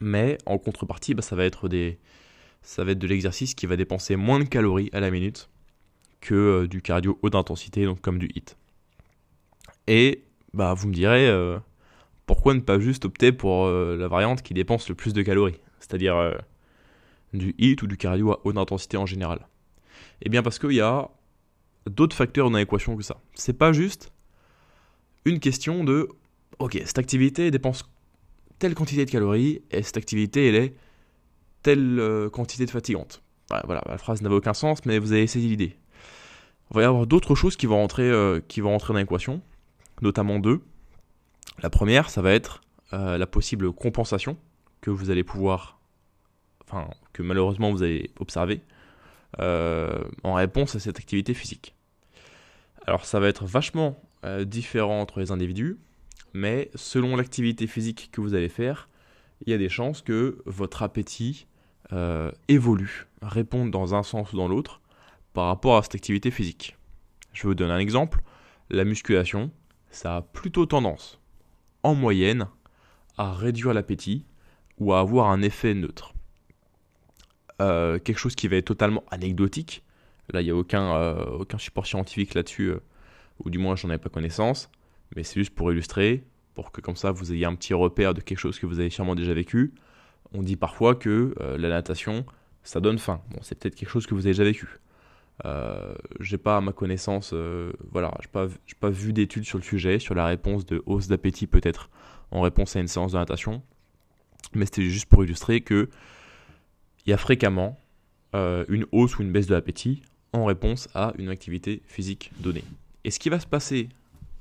Mais 0.00 0.38
en 0.46 0.58
contrepartie, 0.58 1.14
bah, 1.14 1.22
ça, 1.22 1.36
va 1.36 1.44
être 1.44 1.68
des, 1.68 1.98
ça 2.62 2.84
va 2.84 2.92
être 2.92 2.98
de 2.98 3.06
l'exercice 3.06 3.54
qui 3.54 3.66
va 3.66 3.76
dépenser 3.76 4.16
moins 4.16 4.38
de 4.38 4.44
calories 4.44 4.90
à 4.92 5.00
la 5.00 5.10
minute 5.10 5.48
que 6.20 6.34
euh, 6.34 6.66
du 6.68 6.82
cardio 6.82 7.18
haute 7.22 7.34
intensité, 7.34 7.84
donc 7.84 8.00
comme 8.00 8.18
du 8.18 8.28
HIT. 8.34 8.56
Et 9.86 10.24
bah, 10.52 10.74
vous 10.74 10.88
me 10.88 10.94
direz, 10.94 11.28
euh, 11.28 11.58
pourquoi 12.26 12.54
ne 12.54 12.60
pas 12.60 12.78
juste 12.78 13.04
opter 13.06 13.32
pour 13.32 13.66
euh, 13.66 13.96
la 13.96 14.08
variante 14.08 14.42
qui 14.42 14.54
dépense 14.54 14.88
le 14.88 14.94
plus 14.94 15.14
de 15.14 15.22
calories, 15.22 15.58
c'est-à-dire 15.78 16.38
du 17.32 17.54
HIT 17.58 17.82
ou 17.82 17.86
du 17.86 17.96
cardio 17.96 18.32
à 18.32 18.40
haute 18.44 18.58
intensité 18.58 18.96
en 18.96 19.06
général? 19.06 19.46
Eh 20.22 20.28
bien 20.28 20.42
parce 20.42 20.58
qu'il 20.58 20.72
y 20.72 20.80
a 20.80 21.10
d'autres 21.94 22.16
facteurs 22.16 22.50
dans 22.50 22.58
l'équation 22.58 22.96
que 22.96 23.02
ça. 23.02 23.20
C'est 23.34 23.58
pas 23.58 23.72
juste 23.72 24.12
une 25.24 25.40
question 25.40 25.84
de 25.84 26.08
ok, 26.58 26.80
cette 26.84 26.98
activité 26.98 27.50
dépense 27.50 27.84
telle 28.60 28.74
quantité 28.74 29.04
de 29.04 29.10
calories 29.10 29.62
et 29.72 29.82
cette 29.82 29.96
activité, 29.96 30.48
elle 30.48 30.54
est 30.54 30.74
telle 31.62 31.98
euh, 31.98 32.30
quantité 32.30 32.66
de 32.66 32.70
fatigante. 32.70 33.22
voilà, 33.64 33.82
la 33.86 33.98
phrase 33.98 34.22
n'avait 34.22 34.36
aucun 34.36 34.54
sens, 34.54 34.84
mais 34.84 34.98
vous 34.98 35.12
avez 35.12 35.22
essayé 35.22 35.48
l'idée. 35.48 35.76
Il 36.70 36.76
va 36.76 36.82
y 36.82 36.84
avoir 36.84 37.06
d'autres 37.06 37.34
choses 37.34 37.56
qui 37.56 37.66
vont 37.66 37.78
rentrer, 37.78 38.08
euh, 38.08 38.40
qui 38.46 38.60
vont 38.60 38.70
rentrer 38.70 38.92
dans 38.92 39.00
l'équation, 39.00 39.42
notamment 40.02 40.38
deux. 40.38 40.60
La 41.62 41.70
première, 41.70 42.10
ça 42.10 42.22
va 42.22 42.32
être 42.32 42.60
euh, 42.92 43.18
la 43.18 43.26
possible 43.26 43.72
compensation 43.72 44.36
que 44.80 44.90
vous 44.90 45.10
allez 45.10 45.24
pouvoir, 45.24 45.80
enfin, 46.64 46.88
que 47.12 47.22
malheureusement 47.22 47.72
vous 47.72 47.82
allez 47.82 48.10
observer 48.20 48.60
en 49.38 50.34
réponse 50.34 50.74
à 50.74 50.80
cette 50.80 50.98
activité 50.98 51.34
physique. 51.34 51.74
Alors, 52.86 53.04
ça 53.04 53.20
va 53.20 53.28
être 53.28 53.44
vachement 53.46 54.00
différent 54.44 55.00
entre 55.00 55.20
les 55.20 55.30
individus 55.30 55.78
mais 56.32 56.70
selon 56.74 57.16
l'activité 57.16 57.66
physique 57.66 58.10
que 58.12 58.20
vous 58.20 58.34
allez 58.34 58.48
faire, 58.48 58.88
il 59.44 59.50
y 59.50 59.54
a 59.54 59.58
des 59.58 59.68
chances 59.68 60.02
que 60.02 60.38
votre 60.46 60.82
appétit 60.82 61.46
euh, 61.92 62.30
évolue, 62.48 63.08
réponde 63.22 63.70
dans 63.70 63.94
un 63.94 64.02
sens 64.02 64.32
ou 64.32 64.36
dans 64.36 64.48
l'autre 64.48 64.80
par 65.32 65.46
rapport 65.46 65.76
à 65.76 65.82
cette 65.82 65.94
activité 65.94 66.30
physique. 66.30 66.76
Je 67.32 67.46
vous 67.46 67.54
donne 67.54 67.70
un 67.70 67.78
exemple. 67.78 68.22
La 68.70 68.84
musculation, 68.84 69.50
ça 69.90 70.16
a 70.16 70.22
plutôt 70.22 70.66
tendance, 70.66 71.18
en 71.82 71.94
moyenne, 71.94 72.46
à 73.16 73.32
réduire 73.32 73.74
l'appétit 73.74 74.26
ou 74.78 74.92
à 74.92 75.00
avoir 75.00 75.30
un 75.30 75.42
effet 75.42 75.74
neutre. 75.74 76.14
Euh, 77.60 77.98
quelque 77.98 78.18
chose 78.18 78.34
qui 78.34 78.48
va 78.48 78.56
être 78.56 78.66
totalement 78.66 79.04
anecdotique, 79.10 79.82
là 80.32 80.40
il 80.40 80.44
n'y 80.44 80.50
a 80.50 80.56
aucun, 80.56 80.94
euh, 80.94 81.24
aucun 81.38 81.58
support 81.58 81.86
scientifique 81.86 82.34
là-dessus, 82.34 82.72
ou 83.44 83.50
du 83.50 83.58
moins 83.58 83.76
j'en 83.76 83.90
ai 83.90 83.98
pas 83.98 84.08
connaissance, 84.08 84.70
mais 85.16 85.22
c'est 85.22 85.40
juste 85.40 85.54
pour 85.54 85.72
illustrer, 85.72 86.24
pour 86.54 86.72
que 86.72 86.80
comme 86.80 86.96
ça 86.96 87.10
vous 87.10 87.32
ayez 87.32 87.44
un 87.46 87.54
petit 87.54 87.74
repère 87.74 88.14
de 88.14 88.20
quelque 88.20 88.38
chose 88.38 88.58
que 88.58 88.66
vous 88.66 88.80
avez 88.80 88.90
sûrement 88.90 89.14
déjà 89.14 89.34
vécu. 89.34 89.72
On 90.32 90.42
dit 90.42 90.56
parfois 90.56 90.94
que 90.94 91.34
euh, 91.40 91.58
la 91.58 91.68
natation, 91.68 92.24
ça 92.62 92.80
donne 92.80 92.98
faim. 92.98 93.20
Bon, 93.30 93.38
c'est 93.42 93.58
peut-être 93.58 93.74
quelque 93.74 93.88
chose 93.88 94.06
que 94.06 94.14
vous 94.14 94.26
avez 94.26 94.30
déjà 94.30 94.44
vécu. 94.44 94.80
Euh, 95.46 95.94
j'ai 96.20 96.38
pas 96.38 96.58
à 96.58 96.60
ma 96.60 96.72
connaissance, 96.72 97.30
euh, 97.32 97.72
voilà, 97.90 98.12
j'ai 98.20 98.28
pas, 98.28 98.46
pas 98.78 98.90
vu 98.90 99.12
d'études 99.12 99.44
sur 99.44 99.58
le 99.58 99.64
sujet, 99.64 99.98
sur 99.98 100.14
la 100.14 100.26
réponse 100.26 100.66
de 100.66 100.82
hausse 100.86 101.08
d'appétit 101.08 101.46
peut-être 101.46 101.88
en 102.30 102.42
réponse 102.42 102.76
à 102.76 102.80
une 102.80 102.88
séance 102.88 103.12
de 103.12 103.18
natation, 103.18 103.62
mais 104.54 104.66
c'était 104.66 104.82
juste 104.82 105.06
pour 105.06 105.24
illustrer 105.24 105.62
que 105.62 105.88
il 107.06 107.10
y 107.10 107.12
a 107.14 107.16
fréquemment 107.16 107.80
euh, 108.34 108.64
une 108.68 108.86
hausse 108.92 109.18
ou 109.18 109.22
une 109.22 109.32
baisse 109.32 109.46
de 109.46 109.54
l'appétit 109.54 110.02
en 110.32 110.44
réponse 110.44 110.88
à 110.94 111.12
une 111.18 111.28
activité 111.28 111.82
physique 111.86 112.32
donnée. 112.40 112.64
Et 113.04 113.10
ce 113.10 113.18
qui 113.18 113.28
va 113.28 113.40
se 113.40 113.46
passer 113.46 113.88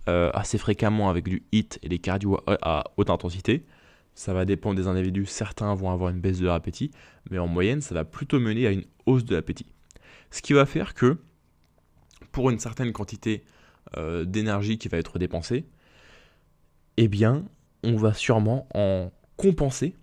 euh, 0.10 0.32
assez 0.34 0.58
fréquemment 0.58 1.10
avec 1.12 1.26
du 1.26 1.44
HIT 1.52 1.78
et 1.84 1.90
des 1.90 2.00
cardio 2.00 2.40
à, 2.48 2.86
haute 2.98 3.12
intensité. 3.12 3.64
Ça 4.16 4.34
va 4.34 4.44
dépendre 4.44 4.76
des 4.76 4.88
individus. 4.88 5.28
Certains 5.28 5.76
vont 5.76 5.92
avoir 5.92 6.10
une 6.10 6.20
baisse 6.20 6.40
de 6.40 6.48
l'appétit, 6.48 6.90
mais 7.30 7.38
en 7.38 7.48
moyenne, 7.48 7.82
ça 7.82 7.94
va 7.94 8.06
plutôt 8.06 8.40
mener 8.40 8.66
à 8.66 8.72
une 8.72 8.86
hausse 9.06 9.24
de 9.24 9.36
l'appétit. 9.36 9.68
Ce 10.32 10.42
qui 10.42 10.54
va 10.54 10.66
faire 10.66 10.96
que, 10.96 11.18
pour 12.32 12.50
une 12.50 12.58
certaine 12.58 12.92
quantité 12.92 13.44
euh, 13.98 14.26
d'énergie 14.26 14.80
qui 14.80 14.88
va 14.88 14.98
être 14.98 15.20
dépensée, 15.20 15.66
eh 16.98 17.08
bien, 17.08 17.46
on 17.84 17.96
va 17.96 18.14
sûrement 18.14 18.68
en 18.74 19.12
compenser 19.38 19.96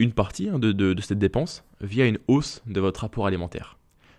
une 0.00 0.12
partie 0.12 0.48
hein, 0.48 0.58
de, 0.58 0.72
de, 0.72 1.00
cette 1.00 1.18
dépense 1.18 1.64
via 1.80 2.06
une 2.06 2.18
hausse 2.26 2.60
de 2.66 2.80
votre 2.80 3.02
rapport 3.02 3.26
alimentaire. 3.26 3.77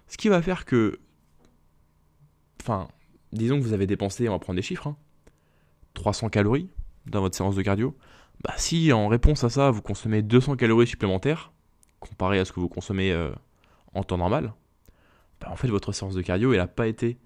Ce 0.10 0.18
qui 0.18 0.28
va 0.28 0.42
faire 0.42 0.66
que, 0.66 1.00
enfin, 2.62 2.88
disons 3.32 3.58
que 3.58 3.63
vous 3.63 3.74
avez 3.74 3.86
dépensé, 3.86 4.28
on 4.28 4.34
va 4.34 4.39
prendre 4.39 4.58
des 4.58 4.63
chiffres, 4.63 4.96
300 5.94 6.28
hein, 6.28 6.30
calories 6.30 6.70
dans 7.06 7.22
votre 7.22 7.38
séance 7.38 7.56
de 7.56 7.62
cardio, 7.62 7.96
bah 8.44 8.54
si 8.58 8.92
en 8.92 9.08
réponse 9.08 9.44
à 9.44 9.50
ça, 9.50 9.70
vous 9.70 9.82
consommez 9.82 10.22
200 10.22 10.56
calories 10.56 10.88
supplémentaires, 10.88 11.54
comparé 12.00 12.39
à 12.39 12.46
ce 12.46 12.51
que 12.51 12.60
vous 12.60 12.70
consommez 12.70 13.12
euh, 13.12 13.32
en 13.94 14.04
temps 14.04 14.18
normal, 14.18 14.54
bah 15.39 15.50
en 15.51 15.56
fait 15.56 15.68
votre 15.68 15.92
séance 15.92 16.16
de 16.16 16.22
cardio, 16.24 16.54
elle 16.54 16.60
n'a 16.60 16.68
pas 16.68 16.88
été 16.88 17.20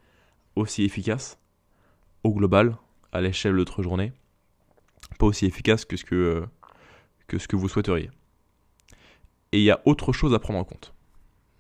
aussi 0.56 0.84
efficace 0.84 1.40
au 2.24 2.34
global, 2.34 2.76
à 3.14 3.22
l'échelle 3.22 3.54
de 3.54 3.60
votre 3.60 3.82
journée, 3.82 4.12
pas 5.20 5.26
aussi 5.26 5.46
efficace 5.46 5.86
que 5.86 5.96
ce 5.96 6.04
que, 6.04 6.16
euh, 6.16 6.46
que, 7.28 7.38
ce 7.38 7.48
que 7.48 7.56
vous 7.56 7.70
souhaiteriez. 7.70 8.10
Et 9.54 9.60
il 9.60 9.64
y 9.64 9.72
a 9.72 9.82
autre 9.86 10.12
chose 10.12 10.34
à 10.34 10.40
prendre 10.40 10.60
en 10.60 10.64
compte. 10.64 10.94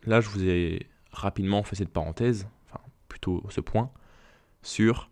Là, 0.05 0.19
je 0.19 0.29
vous 0.29 0.43
ai 0.43 0.87
rapidement 1.13 1.63
fait 1.63 1.75
cette 1.75 1.89
parenthèse, 1.89 2.47
enfin 2.67 2.83
plutôt 3.07 3.43
ce 3.49 3.61
point, 3.61 3.91
sur 4.61 5.09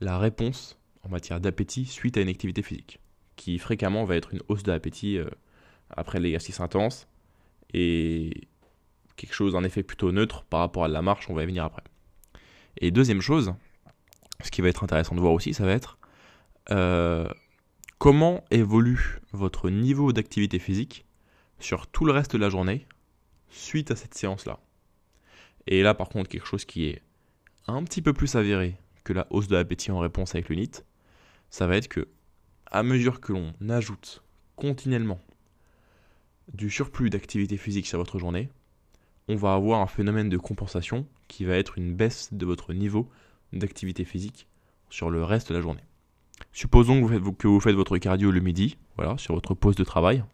la 0.00 0.18
réponse 0.18 0.78
en 1.02 1.08
matière 1.08 1.40
d'appétit 1.40 1.84
suite 1.86 2.16
à 2.16 2.20
une 2.20 2.28
activité 2.28 2.62
physique, 2.62 3.00
qui 3.36 3.58
fréquemment 3.58 4.04
va 4.04 4.16
être 4.16 4.32
une 4.32 4.40
hausse 4.48 4.62
d'appétit 4.62 5.18
euh, 5.18 5.28
après 5.90 6.20
l'exercice 6.20 6.60
intense 6.60 7.08
et 7.74 8.48
quelque 9.16 9.34
chose 9.34 9.54
en 9.54 9.64
effet 9.64 9.82
plutôt 9.82 10.12
neutre 10.12 10.44
par 10.44 10.60
rapport 10.60 10.84
à 10.84 10.88
la 10.88 11.02
marche, 11.02 11.28
on 11.28 11.34
va 11.34 11.42
y 11.42 11.46
venir 11.46 11.64
après. 11.64 11.82
Et 12.78 12.90
deuxième 12.90 13.20
chose, 13.20 13.54
ce 14.42 14.50
qui 14.50 14.62
va 14.62 14.68
être 14.68 14.84
intéressant 14.84 15.14
de 15.14 15.20
voir 15.20 15.32
aussi, 15.32 15.54
ça 15.54 15.64
va 15.64 15.72
être 15.72 15.98
euh, 16.70 17.28
comment 17.98 18.44
évolue 18.50 19.20
votre 19.32 19.70
niveau 19.70 20.12
d'activité 20.12 20.58
physique 20.58 21.04
sur 21.58 21.86
tout 21.86 22.04
le 22.04 22.12
reste 22.12 22.32
de 22.32 22.38
la 22.38 22.48
journée 22.48 22.86
suite 23.48 23.90
à 23.90 23.96
cette 23.96 24.14
séance-là. 24.14 24.58
Et 25.66 25.82
là, 25.82 25.94
par 25.94 26.08
contre, 26.08 26.28
quelque 26.28 26.46
chose 26.46 26.64
qui 26.64 26.86
est 26.86 27.02
un 27.66 27.82
petit 27.84 28.02
peu 28.02 28.12
plus 28.12 28.34
avéré 28.34 28.76
que 29.04 29.12
la 29.12 29.26
hausse 29.30 29.48
de 29.48 29.56
l'appétit 29.56 29.90
en 29.90 29.98
réponse 29.98 30.34
avec 30.34 30.48
le 30.48 30.56
NIT, 30.56 30.84
ça 31.50 31.66
va 31.66 31.76
être 31.76 31.88
que, 31.88 32.08
à 32.66 32.82
mesure 32.82 33.20
que 33.20 33.32
l'on 33.32 33.52
ajoute 33.68 34.22
continuellement 34.56 35.20
du 36.52 36.70
surplus 36.70 37.10
d'activité 37.10 37.56
physique 37.56 37.86
sur 37.86 37.98
votre 37.98 38.18
journée, 38.18 38.48
on 39.28 39.36
va 39.36 39.54
avoir 39.54 39.80
un 39.80 39.86
phénomène 39.86 40.28
de 40.28 40.36
compensation 40.36 41.06
qui 41.28 41.44
va 41.44 41.56
être 41.56 41.78
une 41.78 41.94
baisse 41.94 42.32
de 42.32 42.44
votre 42.44 42.72
niveau 42.72 43.08
d'activité 43.52 44.04
physique 44.04 44.48
sur 44.90 45.10
le 45.10 45.24
reste 45.24 45.50
de 45.50 45.54
la 45.54 45.60
journée. 45.60 45.82
Supposons 46.52 47.00
que 47.00 47.46
vous, 47.46 47.60
faites, 47.60 47.74
votre 47.74 47.98
cardio 47.98 48.30
le 48.30 48.40
midi, 48.40 48.76
voilà, 48.96 49.16
sur 49.16 49.34
votre 49.34 49.54
pause 49.54 49.76
de 49.76 49.84
travail, 49.84 50.24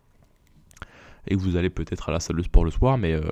et 1.27 1.37
que 1.37 1.41
vous 1.41 1.57
allez 1.57 1.71
peut-être 1.71 2.09
à 2.09 2.13
la 2.13 2.21
salle 2.21 2.37
de 2.37 2.43
sport 2.43 2.65
le 2.65 2.71
soir, 2.71 2.97
mais 2.97 3.13
euh, 3.13 3.31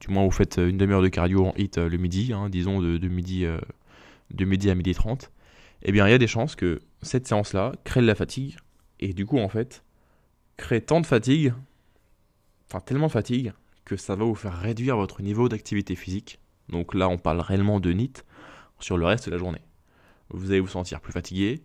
du 0.00 0.08
moins 0.08 0.24
vous 0.24 0.30
faites 0.30 0.58
une 0.58 0.76
demi-heure 0.76 1.02
de 1.02 1.08
cardio 1.08 1.46
en 1.46 1.54
hit 1.56 1.78
euh, 1.78 1.88
le 1.88 1.96
midi, 1.96 2.32
hein, 2.32 2.48
disons 2.48 2.80
de, 2.80 3.08
midi, 3.08 3.44
euh, 3.44 3.58
de 4.30 4.44
midi 4.44 4.70
à 4.70 4.74
midi 4.74 4.94
30, 4.94 5.30
eh 5.82 5.92
bien 5.92 6.06
il 6.06 6.10
y 6.10 6.14
a 6.14 6.18
des 6.18 6.26
chances 6.26 6.54
que 6.54 6.80
cette 7.02 7.26
séance-là 7.26 7.72
crée 7.84 8.00
de 8.00 8.06
la 8.06 8.14
fatigue, 8.14 8.56
et 9.00 9.12
du 9.12 9.26
coup 9.26 9.38
en 9.38 9.48
fait, 9.48 9.84
crée 10.56 10.80
tant 10.80 11.00
de 11.00 11.06
fatigue, 11.06 11.54
enfin 12.68 12.80
tellement 12.80 13.06
de 13.06 13.12
fatigue, 13.12 13.52
que 13.84 13.96
ça 13.96 14.16
va 14.16 14.24
vous 14.24 14.34
faire 14.34 14.58
réduire 14.58 14.96
votre 14.96 15.22
niveau 15.22 15.48
d'activité 15.48 15.94
physique. 15.94 16.40
Donc 16.68 16.94
là 16.94 17.08
on 17.08 17.18
parle 17.18 17.40
réellement 17.40 17.78
de 17.78 17.92
NIT 17.92 18.24
sur 18.80 18.98
le 18.98 19.06
reste 19.06 19.26
de 19.26 19.30
la 19.30 19.38
journée. 19.38 19.62
Vous 20.30 20.50
allez 20.50 20.60
vous 20.60 20.66
sentir 20.66 21.00
plus 21.00 21.12
fatigué, 21.12 21.62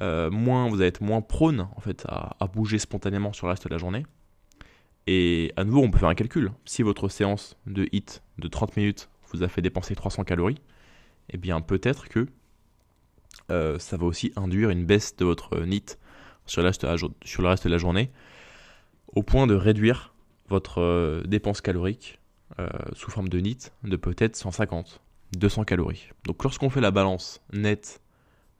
moins, 0.00 0.68
vous 0.68 0.76
allez 0.76 0.86
être 0.86 1.02
moins 1.02 1.20
prône 1.20 1.68
en 1.76 1.80
fait 1.80 2.04
à 2.08 2.46
bouger 2.52 2.78
spontanément 2.78 3.32
sur 3.32 3.46
le 3.46 3.52
reste 3.52 3.64
de 3.64 3.70
la 3.70 3.78
journée. 3.78 4.04
Et 5.06 5.52
à 5.56 5.64
nouveau, 5.64 5.82
on 5.82 5.90
peut 5.90 5.98
faire 5.98 6.08
un 6.08 6.14
calcul. 6.14 6.52
Si 6.64 6.82
votre 6.82 7.08
séance 7.08 7.56
de 7.66 7.88
HIT 7.92 8.22
de 8.38 8.48
30 8.48 8.76
minutes 8.76 9.08
vous 9.32 9.42
a 9.42 9.48
fait 9.48 9.62
dépenser 9.62 9.94
300 9.94 10.24
calories, 10.24 10.60
eh 11.30 11.36
bien 11.36 11.60
peut-être 11.60 12.08
que 12.08 12.26
euh, 13.50 13.78
ça 13.78 13.96
va 13.96 14.06
aussi 14.06 14.32
induire 14.36 14.70
une 14.70 14.84
baisse 14.86 15.16
de 15.16 15.24
votre 15.24 15.60
NIT 15.60 15.98
sur 16.46 16.62
le, 16.62 16.68
reste 16.68 16.84
de 16.84 17.70
la, 17.70 17.78
journée, 17.78 18.10
au 19.08 19.22
point 19.22 19.46
de 19.46 19.54
réduire 19.54 20.14
votre 20.48 20.80
euh, 20.80 21.22
dépense 21.24 21.60
calorique 21.60 22.20
euh, 22.58 22.68
sous 22.92 23.10
forme 23.10 23.28
de 23.28 23.40
NIT 23.40 23.72
de 23.82 23.96
peut-être 23.96 24.36
150, 24.36 25.00
200 25.36 25.64
calories. 25.64 26.08
Donc 26.24 26.42
lorsqu'on 26.44 26.70
fait 26.70 26.80
la 26.80 26.90
balance 26.90 27.42
nette 27.52 28.00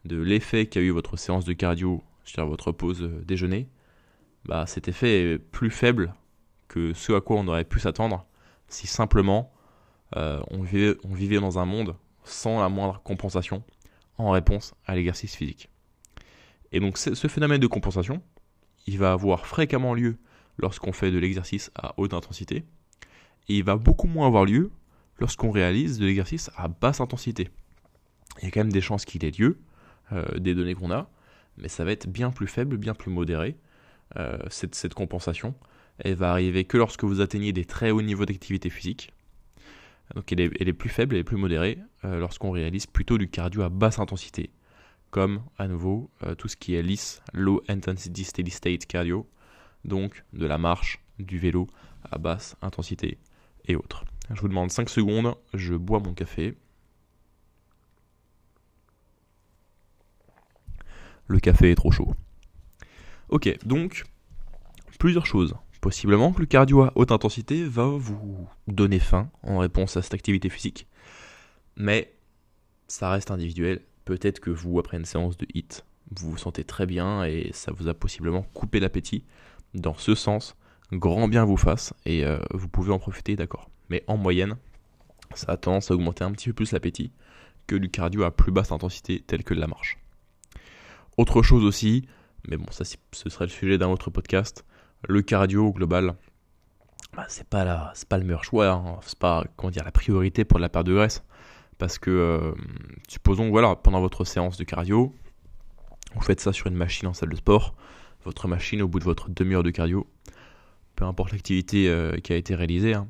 de 0.04 0.20
l'effet 0.20 0.66
qu'a 0.66 0.80
eu 0.80 0.90
votre 0.90 1.16
séance 1.16 1.44
de 1.44 1.52
cardio 1.52 2.02
sur 2.24 2.46
votre 2.46 2.72
pause 2.72 3.10
déjeuner, 3.26 3.68
bah, 4.46 4.66
cet 4.66 4.88
effet 4.88 5.32
est 5.32 5.38
plus 5.38 5.70
faible 5.70 6.14
ce 6.94 7.12
à 7.12 7.20
quoi 7.20 7.36
on 7.36 7.48
aurait 7.48 7.64
pu 7.64 7.80
s'attendre 7.80 8.26
si 8.68 8.86
simplement 8.86 9.52
euh, 10.16 10.40
on, 10.50 10.62
vivait, 10.62 11.40
dans 11.40 11.58
un 11.58 11.64
monde 11.64 11.96
sans 12.24 12.60
la 12.60 12.68
moindre 12.68 13.00
compensation 13.02 13.62
en 14.18 14.30
réponse 14.30 14.74
à 14.86 14.94
l'exercice 14.94 15.34
physique. 15.34 15.68
Et 16.72 16.80
donc 16.80 16.98
ce 16.98 17.28
phénomène 17.28 17.60
de 17.60 17.66
compensation, 17.66 18.22
il 18.86 18.98
va 18.98 19.12
avoir 19.12 19.46
fréquemment 19.46 19.94
lieu 19.94 20.16
lorsqu'on 20.58 20.92
fait 20.92 21.10
de 21.10 21.18
l'exercice 21.18 21.70
à 21.74 21.94
haute 21.96 22.14
intensité, 22.14 22.64
et 23.48 23.56
il 23.56 23.64
va 23.64 23.76
beaucoup 23.76 24.06
moins 24.06 24.26
avoir 24.26 24.44
lieu 24.44 24.70
lorsqu'on 25.18 25.50
réalise 25.50 25.98
de 25.98 26.06
l'exercice 26.06 26.50
à 26.56 26.68
basse 26.68 27.00
intensité. 27.00 27.50
Il 28.38 28.44
y 28.44 28.48
a 28.48 28.50
quand 28.50 28.60
même 28.60 28.72
des 28.72 28.80
chances 28.80 29.04
qu'il 29.04 29.24
ait 29.24 29.30
lieu, 29.30 29.58
euh, 30.12 30.38
des 30.38 30.54
données 30.54 30.74
qu'on 30.74 30.90
a, 30.90 31.08
mais 31.56 31.68
ça 31.68 31.84
va 31.84 31.92
être 31.92 32.08
bien 32.08 32.30
plus 32.30 32.46
faible, 32.46 32.76
bien 32.76 32.94
plus 32.94 33.10
modéré, 33.10 33.56
euh, 34.16 34.38
cette 34.50 34.94
compensation, 34.94 35.54
elle 35.98 36.14
va 36.14 36.30
arriver 36.30 36.64
que 36.64 36.76
lorsque 36.76 37.04
vous 37.04 37.20
atteignez 37.20 37.52
des 37.52 37.64
très 37.64 37.90
hauts 37.90 38.02
niveaux 38.02 38.26
d'activité 38.26 38.70
physique. 38.70 39.12
Donc 40.14 40.30
elle 40.32 40.40
est, 40.40 40.72
plus 40.72 40.90
faible, 40.90 41.14
elle 41.14 41.20
est 41.20 41.24
plus 41.24 41.36
modérée 41.36 41.78
euh, 42.04 42.18
lorsqu'on 42.18 42.50
réalise 42.50 42.86
plutôt 42.86 43.16
du 43.16 43.28
cardio 43.28 43.62
à 43.62 43.70
basse 43.70 43.98
intensité, 43.98 44.50
comme 45.10 45.42
à 45.56 45.66
nouveau 45.66 46.10
euh, 46.24 46.34
tout 46.34 46.48
ce 46.48 46.56
qui 46.56 46.74
est 46.74 46.82
lisse, 46.82 47.22
low 47.32 47.62
intensity 47.68 48.24
steady 48.24 48.50
state 48.50 48.86
cardio, 48.86 49.26
donc 49.84 50.24
de 50.32 50.46
la 50.46 50.58
marche, 50.58 51.00
du 51.18 51.38
vélo 51.38 51.68
à 52.10 52.18
basse 52.18 52.56
intensité 52.60 53.18
et 53.66 53.76
autres. 53.76 54.04
Je 54.32 54.40
vous 54.40 54.48
demande 54.48 54.70
5 54.70 54.88
secondes, 54.88 55.34
je 55.54 55.74
bois 55.74 56.00
mon 56.00 56.12
café. 56.12 56.54
Le 61.26 61.40
café 61.40 61.70
est 61.70 61.74
trop 61.74 61.90
chaud. 61.90 62.14
Ok, 63.30 63.56
donc 63.64 64.04
plusieurs 64.98 65.26
choses 65.26 65.54
Possiblement 65.84 66.32
que 66.32 66.40
le 66.40 66.46
cardio 66.46 66.80
à 66.80 66.92
haute 66.94 67.12
intensité 67.12 67.62
va 67.62 67.84
vous 67.84 68.48
donner 68.68 68.98
faim 68.98 69.28
en 69.42 69.58
réponse 69.58 69.98
à 69.98 70.00
cette 70.00 70.14
activité 70.14 70.48
physique. 70.48 70.86
Mais 71.76 72.10
ça 72.88 73.10
reste 73.10 73.30
individuel. 73.30 73.82
Peut-être 74.06 74.40
que 74.40 74.48
vous, 74.48 74.78
après 74.78 74.96
une 74.96 75.04
séance 75.04 75.36
de 75.36 75.46
HIT, 75.52 75.84
vous 76.16 76.30
vous 76.30 76.38
sentez 76.38 76.64
très 76.64 76.86
bien 76.86 77.24
et 77.24 77.50
ça 77.52 77.70
vous 77.70 77.88
a 77.88 77.92
possiblement 77.92 78.46
coupé 78.54 78.80
l'appétit. 78.80 79.24
Dans 79.74 79.92
ce 79.92 80.14
sens, 80.14 80.56
grand 80.90 81.28
bien 81.28 81.44
vous 81.44 81.58
fasse 81.58 81.92
et 82.06 82.24
euh, 82.24 82.38
vous 82.54 82.68
pouvez 82.68 82.90
en 82.90 82.98
profiter, 82.98 83.36
d'accord. 83.36 83.68
Mais 83.90 84.04
en 84.06 84.16
moyenne, 84.16 84.56
ça 85.34 85.52
a 85.52 85.58
tendance 85.58 85.90
à 85.90 85.94
augmenter 85.94 86.24
un 86.24 86.32
petit 86.32 86.48
peu 86.48 86.54
plus 86.54 86.72
l'appétit 86.72 87.12
que 87.66 87.76
du 87.76 87.90
cardio 87.90 88.22
à 88.22 88.30
plus 88.30 88.52
basse 88.52 88.72
intensité 88.72 89.22
tel 89.26 89.44
que 89.44 89.52
la 89.52 89.66
marche. 89.66 89.98
Autre 91.18 91.42
chose 91.42 91.62
aussi, 91.62 92.08
mais 92.48 92.56
bon, 92.56 92.70
ça 92.70 92.84
ce 92.86 93.28
serait 93.28 93.44
le 93.44 93.50
sujet 93.50 93.76
d'un 93.76 93.88
autre 93.88 94.08
podcast, 94.08 94.64
le 95.08 95.22
cardio 95.22 95.72
global, 95.72 96.14
bah, 97.14 97.26
c'est 97.28 97.46
pas 97.46 97.92
c'est 97.94 98.08
pas 98.08 98.18
le 98.18 98.24
meilleur 98.24 98.44
choix, 98.44 98.68
hein. 98.70 98.98
c'est 99.02 99.18
pas 99.18 99.44
comment 99.56 99.70
dire 99.70 99.84
la 99.84 99.92
priorité 99.92 100.44
pour 100.44 100.58
la 100.58 100.68
perte 100.68 100.86
de 100.86 100.94
graisse, 100.94 101.22
parce 101.78 101.98
que 101.98 102.10
euh, 102.10 102.52
supposons 103.08 103.50
voilà 103.50 103.76
pendant 103.76 104.00
votre 104.00 104.24
séance 104.24 104.56
de 104.56 104.64
cardio, 104.64 105.14
vous 106.14 106.22
faites 106.22 106.40
ça 106.40 106.52
sur 106.52 106.66
une 106.66 106.74
machine 106.74 107.08
en 107.08 107.14
salle 107.14 107.30
de 107.30 107.36
sport, 107.36 107.74
votre 108.24 108.48
machine 108.48 108.82
au 108.82 108.88
bout 108.88 108.98
de 108.98 109.04
votre 109.04 109.30
demi-heure 109.30 109.62
de 109.62 109.70
cardio, 109.70 110.06
peu 110.96 111.04
importe 111.04 111.32
l'activité 111.32 111.88
euh, 111.88 112.16
qui 112.16 112.32
a 112.32 112.36
été 112.36 112.54
réalisée, 112.54 112.94
hein, 112.94 113.08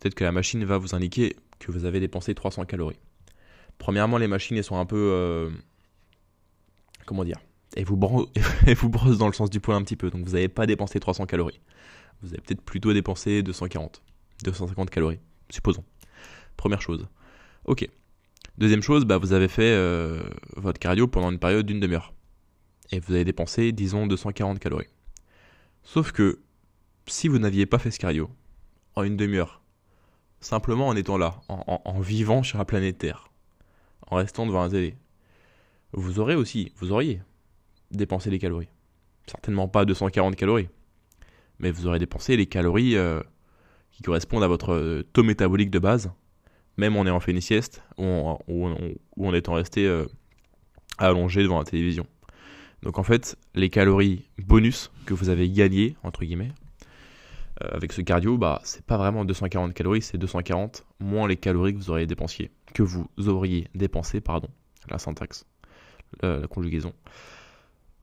peut-être 0.00 0.14
que 0.14 0.24
la 0.24 0.32
machine 0.32 0.64
va 0.64 0.78
vous 0.78 0.94
indiquer 0.94 1.36
que 1.58 1.70
vous 1.70 1.84
avez 1.84 2.00
dépensé 2.00 2.34
300 2.34 2.64
calories. 2.64 2.98
Premièrement, 3.78 4.18
les 4.18 4.28
machines 4.28 4.56
elles 4.56 4.64
sont 4.64 4.78
un 4.78 4.86
peu 4.86 4.96
euh, 4.96 5.50
comment 7.04 7.24
dire 7.24 7.38
et 7.76 7.84
vous, 7.84 7.96
brosse 7.96 9.18
dans 9.18 9.26
le 9.26 9.32
sens 9.32 9.50
du 9.50 9.60
poil 9.60 9.76
un 9.76 9.82
petit 9.82 9.96
peu. 9.96 10.10
Donc 10.10 10.24
vous 10.24 10.32
n'avez 10.32 10.48
pas 10.48 10.66
dépensé 10.66 11.00
300 11.00 11.26
calories. 11.26 11.60
Vous 12.22 12.28
avez 12.28 12.40
peut-être 12.40 12.62
plutôt 12.62 12.92
dépensé 12.92 13.42
240, 13.42 14.02
250 14.44 14.90
calories, 14.90 15.18
supposons. 15.50 15.84
Première 16.56 16.82
chose. 16.82 17.08
Ok. 17.64 17.88
Deuxième 18.58 18.82
chose, 18.82 19.04
bah, 19.04 19.16
vous 19.16 19.32
avez 19.32 19.48
fait 19.48 19.72
euh, 19.72 20.22
votre 20.56 20.78
cardio 20.78 21.08
pendant 21.08 21.30
une 21.30 21.38
période 21.38 21.66
d'une 21.66 21.80
demi-heure. 21.80 22.12
Et 22.92 23.00
vous 23.00 23.14
avez 23.14 23.24
dépensé, 23.24 23.72
disons, 23.72 24.06
240 24.06 24.58
calories. 24.58 24.88
Sauf 25.82 26.12
que 26.12 26.40
si 27.06 27.28
vous 27.28 27.38
n'aviez 27.38 27.66
pas 27.66 27.78
fait 27.78 27.90
ce 27.90 27.98
cardio 27.98 28.30
en 28.94 29.02
une 29.02 29.16
demi-heure, 29.16 29.62
simplement 30.40 30.88
en 30.88 30.96
étant 30.96 31.16
là, 31.16 31.40
en, 31.48 31.80
en, 31.84 32.00
vivant 32.00 32.42
sur 32.42 32.58
la 32.58 32.64
planète 32.64 32.98
Terre, 32.98 33.30
en 34.06 34.16
restant 34.16 34.46
devant 34.46 34.62
un 34.62 34.68
télé, 34.68 34.96
vous 35.92 36.20
aurez 36.20 36.34
aussi, 36.34 36.72
vous 36.76 36.92
auriez 36.92 37.22
dépenser 37.96 38.30
les 38.30 38.38
calories. 38.38 38.68
Certainement 39.26 39.68
pas 39.68 39.84
240 39.84 40.36
calories. 40.36 40.68
Mais 41.58 41.70
vous 41.70 41.86
aurez 41.86 41.98
dépensé 41.98 42.36
les 42.36 42.46
calories 42.46 42.96
euh, 42.96 43.20
qui 43.92 44.02
correspondent 44.02 44.42
à 44.42 44.48
votre 44.48 44.72
euh, 44.72 45.02
taux 45.12 45.22
métabolique 45.22 45.70
de 45.70 45.78
base, 45.78 46.10
même 46.76 46.96
en 46.96 47.04
ayant 47.04 47.20
fait 47.20 47.32
une 47.32 47.40
sieste 47.40 47.82
ou 47.98 48.04
en, 48.04 48.38
ou 48.48 49.26
en, 49.26 49.34
étant 49.34 49.54
resté 49.54 49.86
euh, 49.86 50.06
allongé 50.98 51.42
devant 51.42 51.58
la 51.58 51.64
télévision. 51.64 52.06
Donc 52.82 52.98
en 52.98 53.04
fait, 53.04 53.36
les 53.54 53.70
calories 53.70 54.28
bonus 54.38 54.90
que 55.06 55.14
vous 55.14 55.28
avez 55.28 55.48
gagnées, 55.48 55.96
entre 56.02 56.24
guillemets, 56.24 56.52
avec 57.60 57.92
ce 57.92 58.00
cardio, 58.00 58.38
bah, 58.38 58.60
c'est 58.64 58.84
pas 58.84 58.96
vraiment 58.96 59.24
240 59.24 59.72
calories, 59.72 60.02
c'est 60.02 60.18
240 60.18 60.84
moins 60.98 61.28
les 61.28 61.36
calories 61.36 61.74
que 61.74 61.78
vous 61.78 61.90
auriez 61.90 62.06
dépensé, 62.06 62.50
que 62.74 62.82
vous 62.82 63.06
auriez 63.28 63.68
dépensé, 63.76 64.20
pardon, 64.20 64.48
la 64.90 64.98
syntaxe 64.98 65.46
la, 66.20 66.46
conjugaison, 66.48 66.92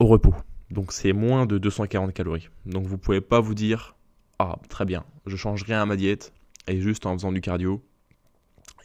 au 0.00 0.06
repos. 0.06 0.34
Donc 0.70 0.92
c'est 0.92 1.12
moins 1.12 1.46
de 1.46 1.58
240 1.58 2.12
calories. 2.12 2.48
Donc 2.66 2.86
vous 2.86 2.98
pouvez 2.98 3.20
pas 3.20 3.40
vous 3.40 3.54
dire 3.54 3.94
ah 4.38 4.56
très 4.68 4.86
bien, 4.86 5.04
je 5.26 5.36
change 5.36 5.62
rien 5.64 5.82
à 5.82 5.86
ma 5.86 5.96
diète 5.96 6.32
et 6.66 6.80
juste 6.80 7.06
en 7.06 7.12
faisant 7.12 7.30
du 7.30 7.40
cardio, 7.40 7.84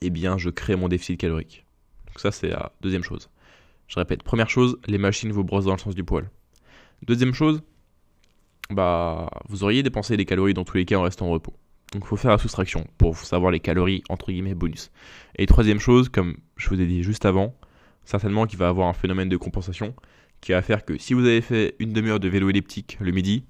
eh 0.01 0.09
bien 0.09 0.37
je 0.37 0.49
crée 0.49 0.75
mon 0.75 0.89
déficit 0.89 1.19
calorique. 1.19 1.65
Donc 2.07 2.19
ça 2.19 2.31
c'est 2.31 2.49
la 2.49 2.73
deuxième 2.81 3.03
chose. 3.03 3.29
Je 3.87 3.97
répète, 3.97 4.23
première 4.23 4.49
chose, 4.49 4.77
les 4.87 4.97
machines 4.97 5.31
vous 5.31 5.43
brossent 5.43 5.65
dans 5.65 5.73
le 5.73 5.79
sens 5.79 5.95
du 5.95 6.03
poil. 6.03 6.29
Deuxième 7.03 7.33
chose, 7.33 7.61
bah 8.69 9.29
vous 9.47 9.63
auriez 9.63 9.83
dépensé 9.83 10.17
des 10.17 10.25
calories 10.25 10.53
dans 10.53 10.65
tous 10.65 10.77
les 10.77 10.85
cas 10.85 10.97
en 10.97 11.03
restant 11.03 11.27
au 11.27 11.31
repos. 11.31 11.53
Donc 11.93 12.03
il 12.03 12.07
faut 12.07 12.17
faire 12.17 12.31
la 12.31 12.37
soustraction 12.37 12.87
pour 12.97 13.15
savoir 13.17 13.51
les 13.51 13.61
calories 13.61 14.03
entre 14.09 14.31
guillemets 14.31 14.55
bonus. 14.55 14.91
Et 15.37 15.45
troisième 15.45 15.79
chose, 15.79 16.09
comme 16.09 16.35
je 16.57 16.67
vous 16.67 16.81
ai 16.81 16.85
dit 16.85 17.03
juste 17.03 17.25
avant, 17.25 17.55
certainement 18.03 18.47
qu'il 18.47 18.59
va 18.59 18.67
avoir 18.67 18.89
un 18.89 18.93
phénomène 18.93 19.29
de 19.29 19.37
compensation 19.37 19.95
qui 20.45 20.51
va 20.51 20.61
faire 20.61 20.85
que 20.85 20.95
si 20.99 21.15
vous 21.15 21.25
avez 21.25 21.41
fait 21.41 21.75
une 21.79 21.91
demi-heure 21.91 22.19
de 22.19 22.27
vélo 22.27 22.51
elliptique 22.51 22.97
le 23.01 23.11
midi, 23.11 23.45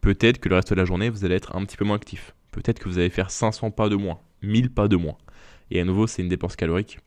peut-être 0.00 0.38
que 0.38 0.48
le 0.48 0.54
reste 0.54 0.70
de 0.70 0.74
la 0.74 0.86
journée 0.86 1.10
vous 1.10 1.26
allez 1.26 1.34
être 1.34 1.54
un 1.54 1.62
petit 1.66 1.76
peu 1.76 1.84
moins 1.84 1.96
actif. 1.96 2.34
Peut-être 2.50 2.78
que 2.78 2.88
vous 2.88 2.96
allez 2.96 3.10
faire 3.10 3.30
500 3.30 3.70
pas 3.72 3.90
de 3.90 3.96
moins, 3.96 4.18
1000 4.40 4.70
pas 4.70 4.88
de 4.88 4.96
moins. 4.96 5.18
Et 5.70 5.82
à 5.82 5.84
nouveau, 5.84 6.06
c'est 6.06 6.22
une 6.22 6.30
dépense 6.30 6.56
calorique 6.56 6.98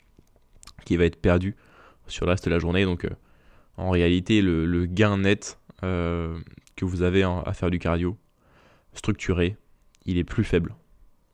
qui 0.86 0.98
va 0.98 1.06
être 1.06 1.20
perdue 1.20 1.56
sur 2.06 2.28
le 2.28 2.32
reste 2.32 2.46
de 2.46 2.52
la 2.52 2.60
journée. 2.60 2.86
Donc 2.86 3.06
euh, 3.06 3.10
en 3.76 3.90
réalité, 3.90 4.44
le, 4.44 4.86
gain 4.86 5.18
net 5.18 5.58
euh, 5.82 6.40
que 6.76 6.86
vous 6.86 7.02
avez 7.02 7.24
à 7.24 7.54
faire 7.54 7.72
du 7.72 7.80
cardio 7.80 8.16
structuré, 8.94 9.58
il 10.06 10.20
est 10.20 10.24
plus 10.24 10.44
faible 10.44 10.76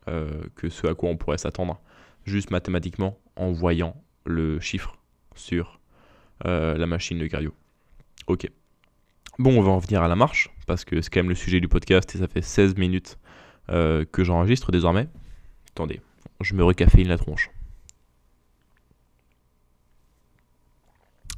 euh, 0.08 0.44
que 0.56 0.70
ce 0.70 0.88
à 0.88 0.96
quoi 0.96 1.10
on 1.10 1.18
pourrait 1.18 1.38
s'attendre, 1.38 1.82
juste 2.24 2.50
mathématiquement 2.50 3.20
en 3.36 3.52
voyant 3.52 4.02
le 4.26 4.62
chiffre 4.62 4.98
sur 5.36 5.82
la 6.46 6.86
machine 6.86 7.20
de 7.20 7.28
cardio. 7.28 7.54
Ok. 8.28 8.50
Bon, 9.38 9.58
on 9.58 9.62
va 9.62 9.72
en 9.72 9.80
venir 9.80 10.04
à 10.04 10.08
la 10.08 10.16
marche, 10.16 10.50
parce 10.68 10.86
que 10.86 11.02
c'est 11.02 11.10
quand 11.10 11.22
même 11.22 11.30
le 11.30 11.36
sujet 11.36 11.60
du 11.60 11.68
podcast 11.68 12.14
et 12.16 12.20
ça 12.20 12.28
fait 12.28 12.42
16 12.42 12.76
minutes 12.76 13.18
euh, 13.70 14.06
que 14.12 14.24
j'enregistre 14.24 14.72
désormais. 14.72 15.08
Attendez, 15.72 16.02
je 16.42 16.54
me 16.56 16.64
recaféine 16.64 17.08
la 17.08 17.18
tronche. 17.18 17.50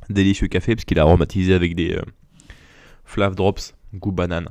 Délicieux 0.09 0.47
café, 0.47 0.75
parce 0.75 0.85
qu'il 0.85 0.97
est 0.97 1.01
aromatisé 1.01 1.53
avec 1.53 1.75
des 1.75 1.97
Flav 3.05 3.35
Drops 3.35 3.75
goût 3.93 4.11
banane 4.11 4.50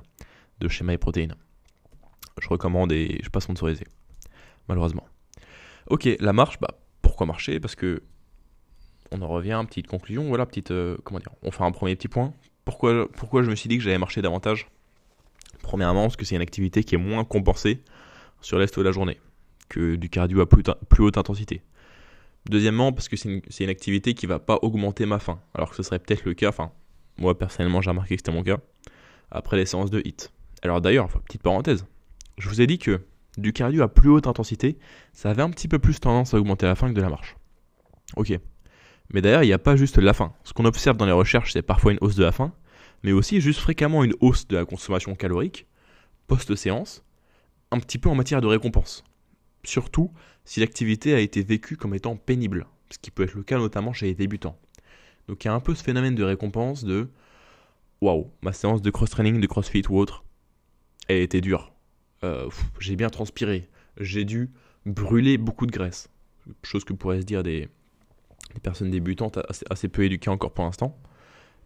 de 0.60 0.68
chez 0.68 0.84
MyProtein 0.84 1.34
je 2.40 2.48
recommande 2.48 2.92
et 2.92 3.16
je 3.16 3.22
suis 3.22 3.30
pas 3.30 3.40
sponsorisé. 3.40 3.84
Malheureusement. 4.68 5.06
Ok, 5.88 6.08
la 6.18 6.32
marche, 6.32 6.58
bah, 6.60 6.78
pourquoi 7.02 7.26
marcher? 7.26 7.60
Parce 7.60 7.74
que 7.74 8.02
on 9.12 9.22
en 9.22 9.28
revient, 9.28 9.62
petite 9.66 9.86
conclusion, 9.86 10.28
voilà, 10.28 10.46
petite, 10.46 10.70
euh, 10.70 10.96
comment 11.04 11.18
dire, 11.20 11.32
on 11.42 11.50
fait 11.50 11.64
un 11.64 11.72
premier 11.72 11.96
petit 11.96 12.08
point. 12.08 12.32
Pourquoi, 12.64 13.42
je 13.42 13.50
me 13.50 13.56
suis 13.56 13.68
dit 13.68 13.78
que 13.78 13.82
j'allais 13.82 13.98
marcher 13.98 14.22
davantage? 14.22 14.68
Premièrement, 15.62 16.02
parce 16.02 16.16
que 16.16 16.24
c'est 16.24 16.36
une 16.36 16.42
activité 16.42 16.84
qui 16.84 16.94
est 16.94 16.98
moins 16.98 17.24
compensée 17.24 17.82
sur 18.40 18.58
l'est 18.58 18.78
de 18.78 18.82
la 18.82 18.92
journée 18.92 19.18
que 19.68 19.96
du 19.96 20.08
cardio 20.08 20.40
à 20.40 20.46
plus, 20.48 20.62
haute 21.02 21.18
intensité. 21.18 21.62
Deuxièmement, 22.48 22.92
parce 22.92 23.08
que 23.08 23.16
c'est 23.16 23.28
une, 23.28 23.42
une, 23.60 23.68
activité 23.68 24.14
qui 24.14 24.26
va 24.26 24.38
pas 24.38 24.58
augmenter 24.62 25.04
ma 25.04 25.18
faim, 25.18 25.40
alors 25.54 25.70
que 25.70 25.76
ce 25.76 25.82
serait 25.82 25.98
peut-être 25.98 26.24
le 26.24 26.34
cas, 26.34 26.48
enfin, 26.48 26.72
moi 27.18 27.36
personnellement 27.36 27.82
j'ai 27.82 27.90
remarqué 27.90 28.16
que 28.16 28.20
c'était 28.20 28.32
mon 28.32 28.42
cas, 28.42 28.58
après 29.30 29.56
les 29.56 29.66
séances 29.66 29.90
de 29.90 30.00
HIT. 30.04 30.30
Alors 30.62 30.80
d'ailleurs, 30.80 31.08
petite 31.08 31.42
parenthèse, 31.42 31.86
je 32.38 32.48
vous 32.48 32.60
ai 32.60 32.66
dit 32.66 32.78
que 32.78 33.02
du 33.36 33.52
cardio 33.52 33.82
à 33.82 33.88
plus 33.88 34.08
haute 34.08 34.26
intensité, 34.26 34.78
ça 35.12 35.30
avait 35.30 35.42
un 35.42 35.50
petit 35.50 35.68
peu 35.68 35.78
plus 35.78 36.00
tendance 36.00 36.34
à 36.34 36.38
augmenter 36.38 36.66
la 36.66 36.74
faim 36.74 36.88
que 36.88 36.94
de 36.94 37.02
la 37.02 37.10
marche. 37.10 37.36
Ok. 38.16 38.38
Mais 39.12 39.22
d'ailleurs, 39.22 39.42
il 39.42 39.46
n'y 39.46 39.52
a 39.52 39.58
pas 39.58 39.76
juste 39.76 39.98
la 39.98 40.12
faim. 40.12 40.32
Ce 40.44 40.52
qu'on 40.52 40.64
observe 40.64 40.96
dans 40.96 41.06
les 41.06 41.12
recherches, 41.12 41.52
c'est 41.52 41.62
parfois 41.62 41.92
une 41.92 41.98
hausse 42.00 42.14
de 42.14 42.24
la 42.24 42.32
faim, 42.32 42.52
mais 43.02 43.12
aussi 43.12 43.40
juste 43.40 43.60
fréquemment 43.60 44.04
une 44.04 44.14
hausse 44.20 44.46
de 44.46 44.56
la 44.56 44.64
consommation 44.64 45.14
calorique, 45.14 45.66
post-séance, 46.26 47.04
un 47.70 47.80
petit 47.80 47.98
peu 47.98 48.08
en 48.08 48.14
matière 48.14 48.40
de 48.40 48.46
récompense. 48.46 49.04
Surtout 49.64 50.12
si 50.44 50.60
l'activité 50.60 51.14
a 51.14 51.20
été 51.20 51.42
vécue 51.42 51.76
comme 51.76 51.94
étant 51.94 52.16
pénible, 52.16 52.66
ce 52.90 52.98
qui 52.98 53.10
peut 53.10 53.24
être 53.24 53.34
le 53.34 53.42
cas 53.42 53.58
notamment 53.58 53.92
chez 53.92 54.06
les 54.06 54.14
débutants. 54.14 54.58
Donc 55.28 55.44
il 55.44 55.48
y 55.48 55.50
a 55.50 55.54
un 55.54 55.60
peu 55.60 55.74
ce 55.74 55.82
phénomène 55.82 56.14
de 56.14 56.24
récompense 56.24 56.84
de 56.84 57.08
waouh, 58.00 58.30
ma 58.42 58.52
séance 58.52 58.82
de 58.82 58.90
cross-training, 58.90 59.40
de 59.40 59.46
crossfit 59.46 59.82
ou 59.88 59.98
autre, 59.98 60.24
elle 61.08 61.18
était 61.18 61.40
dure. 61.40 61.72
Euh, 62.24 62.48
j'ai 62.78 62.96
bien 62.96 63.10
transpiré, 63.10 63.68
j'ai 63.98 64.24
dû 64.24 64.50
brûler 64.86 65.36
beaucoup 65.38 65.66
de 65.66 65.72
graisse. 65.72 66.08
Chose 66.62 66.84
que 66.84 66.92
pourraient 66.92 67.20
se 67.20 67.26
dire 67.26 67.42
des, 67.42 67.68
personnes 68.58 68.90
débutantes 68.90 69.38
assez, 69.70 69.88
peu 69.88 70.04
éduquées 70.04 70.30
encore 70.30 70.52
pour 70.52 70.64
l'instant. 70.64 70.98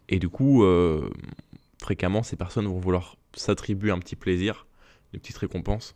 Et 0.09 0.19
du 0.19 0.29
coup, 0.29 0.63
euh, 0.63 1.09
fréquemment, 1.81 2.23
ces 2.23 2.35
personnes 2.35 2.67
vont 2.67 2.79
vouloir 2.79 3.17
s'attribuer 3.33 3.91
un 3.91 3.99
petit 3.99 4.15
plaisir, 4.15 4.67
une 5.13 5.19
petite 5.19 5.37
récompense, 5.37 5.95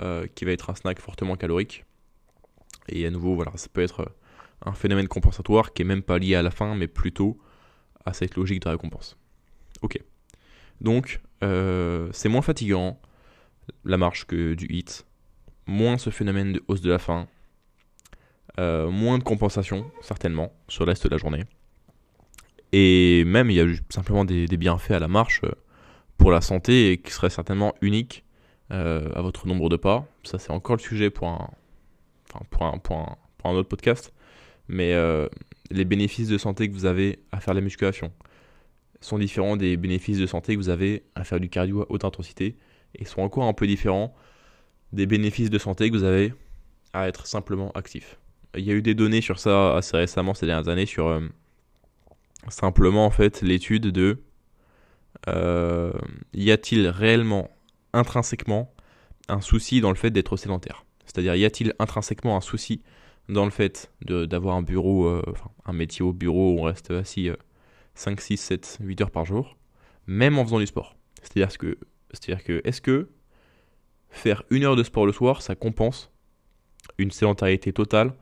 euh, 0.00 0.26
qui 0.34 0.44
va 0.44 0.52
être 0.52 0.70
un 0.70 0.74
snack 0.74 1.00
fortement 1.00 1.36
calorique. 1.36 1.84
Et 2.88 3.06
à 3.06 3.10
nouveau, 3.10 3.34
voilà, 3.34 3.52
ça 3.54 3.68
peut 3.72 3.82
être 3.82 4.12
un 4.64 4.72
phénomène 4.72 5.08
compensatoire 5.08 5.72
qui 5.72 5.82
est 5.82 5.84
même 5.84 6.02
pas 6.02 6.18
lié 6.18 6.34
à 6.34 6.42
la 6.42 6.50
faim, 6.50 6.74
mais 6.74 6.88
plutôt 6.88 7.38
à 8.04 8.12
cette 8.12 8.36
logique 8.36 8.60
de 8.62 8.68
récompense. 8.68 9.16
Ok. 9.82 9.98
Donc, 10.80 11.20
c'est 11.40 12.28
moins 12.28 12.42
fatigant, 12.42 12.98
la 13.84 13.96
marche 13.96 14.24
que 14.26 14.54
du 14.54 14.66
hit, 14.66 15.06
moins 15.66 15.98
ce 15.98 16.10
phénomène 16.10 16.54
de 16.54 16.64
hausse 16.68 16.80
de 16.80 16.90
la 16.90 16.98
faim, 16.98 17.26
euh, 17.26 17.33
moins 18.58 19.18
de 19.18 19.24
compensation, 19.24 19.90
certainement, 20.00 20.52
sur 20.68 20.86
l'est 20.86 21.02
de 21.02 21.10
la 21.10 21.16
journée. 21.16 21.44
Et 22.76 23.22
même, 23.24 23.50
il 23.50 23.56
y 23.56 23.60
a 23.60 23.66
simplement 23.88 24.24
des, 24.24 24.48
bienfaits 24.48 24.90
à 24.90 24.98
la 24.98 25.06
marche 25.06 25.42
euh, 25.44 25.52
pour 26.18 26.32
la 26.32 26.40
santé 26.40 26.90
et 26.90 26.98
qui 26.98 27.12
seraient 27.12 27.30
certainement 27.30 27.72
uniques 27.82 28.24
euh, 28.72 29.12
à 29.14 29.22
votre 29.22 29.46
nombre 29.46 29.68
de 29.68 29.76
pas. 29.76 30.08
Ça, 30.24 30.40
c'est 30.40 30.50
encore 30.50 30.74
le 30.74 30.80
sujet 30.80 31.08
pour 31.08 31.28
un, 31.28 31.50
autre 33.44 33.68
podcast. 33.68 34.12
Mais 34.66 34.92
les 35.70 35.84
bénéfices 35.84 36.28
de 36.28 36.38
santé 36.38 36.68
que 36.68 36.72
vous 36.72 36.86
avez 36.86 37.20
à 37.30 37.38
faire 37.38 37.54
la 37.54 37.60
musculation 37.60 38.10
sont 39.00 39.18
différents 39.18 39.56
des 39.56 39.76
bénéfices 39.76 40.18
de 40.18 40.26
santé 40.26 40.54
que 40.54 40.58
vous 40.58 40.70
avez 40.70 41.04
à 41.14 41.22
faire 41.22 41.38
du 41.38 41.50
cardio 41.50 41.82
à 41.82 41.86
haute 41.90 42.04
intensité 42.04 42.56
et 42.94 43.04
sont 43.04 43.20
encore 43.20 43.44
un 43.44 43.52
peu 43.52 43.66
différents 43.66 44.16
des 44.92 45.06
bénéfices 45.06 45.50
de 45.50 45.58
santé 45.58 45.90
que 45.90 45.96
vous 45.96 46.02
avez 46.02 46.32
à 46.92 47.06
être 47.06 47.26
simplement 47.26 47.70
actif. 47.72 48.18
Il 48.56 48.64
y 48.64 48.70
a 48.70 48.74
eu 48.74 48.82
des 48.82 48.94
données 48.94 49.20
sur 49.20 49.38
ça 49.38 49.76
assez 49.76 49.96
récemment 49.96 50.34
ces 50.34 50.46
dernières 50.46 50.68
années 50.68 50.86
sur 50.86 51.08
euh, 51.08 51.20
simplement 52.48 53.06
en 53.06 53.10
fait 53.10 53.42
l'étude 53.42 53.88
de 53.88 54.22
euh, 55.28 55.92
y 56.32 56.50
a-t-il 56.50 56.88
réellement 56.88 57.50
intrinsèquement 57.92 58.72
un 59.28 59.40
souci 59.40 59.80
dans 59.80 59.90
le 59.90 59.96
fait 59.96 60.10
d'être 60.10 60.36
sédentaire? 60.36 60.84
C'est-à-dire 61.04 61.34
y 61.34 61.44
a-t-il 61.44 61.74
intrinsèquement 61.78 62.36
un 62.36 62.40
souci 62.40 62.82
dans 63.28 63.44
le 63.44 63.50
fait 63.50 63.90
d'avoir 64.02 64.56
un 64.56 64.62
bureau, 64.62 65.06
euh, 65.06 65.22
un 65.64 65.72
métier 65.72 66.04
au 66.04 66.12
bureau 66.12 66.54
où 66.54 66.60
on 66.60 66.62
reste 66.62 66.90
assis 66.90 67.30
5, 67.94 68.20
6, 68.20 68.36
7, 68.36 68.78
8 68.80 69.00
heures 69.00 69.10
par 69.10 69.24
jour, 69.24 69.56
même 70.06 70.38
en 70.38 70.44
faisant 70.44 70.58
du 70.58 70.66
sport? 70.66 70.96
C'est-à-dire 71.22 71.56
que 71.56 71.78
c'est-à-dire 72.10 72.44
que 72.44 72.60
est-ce 72.64 72.80
que 72.80 73.08
faire 74.10 74.42
une 74.50 74.64
heure 74.64 74.76
de 74.76 74.82
sport 74.82 75.06
le 75.06 75.12
soir, 75.12 75.42
ça 75.42 75.54
compense 75.54 76.12
une 76.98 77.10
sédentarité 77.10 77.72
totale 77.72 78.14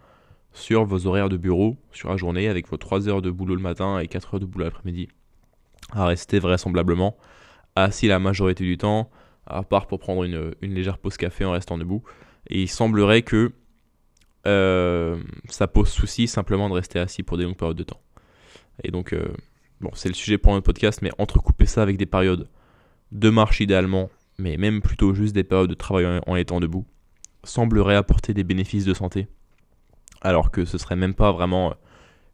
sur 0.53 0.85
vos 0.85 1.07
horaires 1.07 1.29
de 1.29 1.37
bureau 1.37 1.77
sur 1.93 2.11
la 2.11 2.17
journée 2.17 2.49
avec 2.49 2.69
vos 2.69 2.77
3 2.77 3.09
heures 3.09 3.23
de 3.23 3.31
boulot 3.31 3.55
le 3.55 3.63
matin 3.63 3.99
et 3.99 4.09
4 4.09 4.35
heures 4.35 4.41
de 4.41 4.47
boulot 4.47 4.67
l'après-midi 4.67 5.09
à 5.93 6.07
rester 6.07 6.39
vraisemblablement 6.39 7.17
assis 7.77 8.09
la 8.09 8.19
majorité 8.19 8.65
du 8.65 8.77
temps, 8.79 9.11
à 9.47 9.63
part 9.63 9.87
pour 9.87 9.99
prendre 9.99 10.25
une, 10.25 10.55
légère 10.63 10.99
pause 10.99 11.17
café 11.17 11.45
en 11.45 11.53
restant 11.53 11.79
debout. 11.79 12.03
Et 12.49 12.63
il 12.63 12.69
semblerait 12.69 13.23
que 13.23 13.53
euh, 14.47 15.23
ça 15.49 15.69
pose 15.69 15.89
souci 15.89 16.27
simplement 16.27 16.69
de 16.69 16.75
rester 16.75 16.99
assis 16.99 17.23
pour 17.23 17.39
des 17.39 17.45
longues 17.45 17.57
périodes 17.57 17.77
de 17.77 17.85
temps. 17.85 18.01
Et 18.83 18.91
donc, 18.91 19.13
euh, 19.13 19.29
bon, 19.81 19.91
c'est 19.95 20.09
le 20.09 20.15
sujet 20.15 20.39
pour 20.39 20.53
notre 20.53 20.65
podcast, 20.65 21.01
mais 21.03 21.11
entrecouper 21.19 21.67
ça 21.67 21.83
avec 21.83 21.97
des 21.97 22.07
périodes 22.07 22.49
de 23.13 23.31
marche 23.31 23.61
idéalement, 23.61 24.11
mais 24.39 24.57
même 24.57 24.81
plutôt 24.81 25.15
juste 25.15 25.35
des 25.35 25.45
périodes 25.45 25.71
de 25.71 25.75
travail 25.75 26.21
en 26.27 26.37
étant 26.37 26.61
debout, 26.61 26.87
semblerait 27.45 27.97
apporter 27.97 28.35
des 28.35 28.45
bénéfices 28.45 28.85
de 28.85 28.95
santé. 28.95 29.29
Alors 30.23 30.51
que 30.51 30.65
ce 30.65 30.79
serait 30.79 30.97
même 30.97 31.15
pas 31.15 31.33
vraiment 31.33 31.75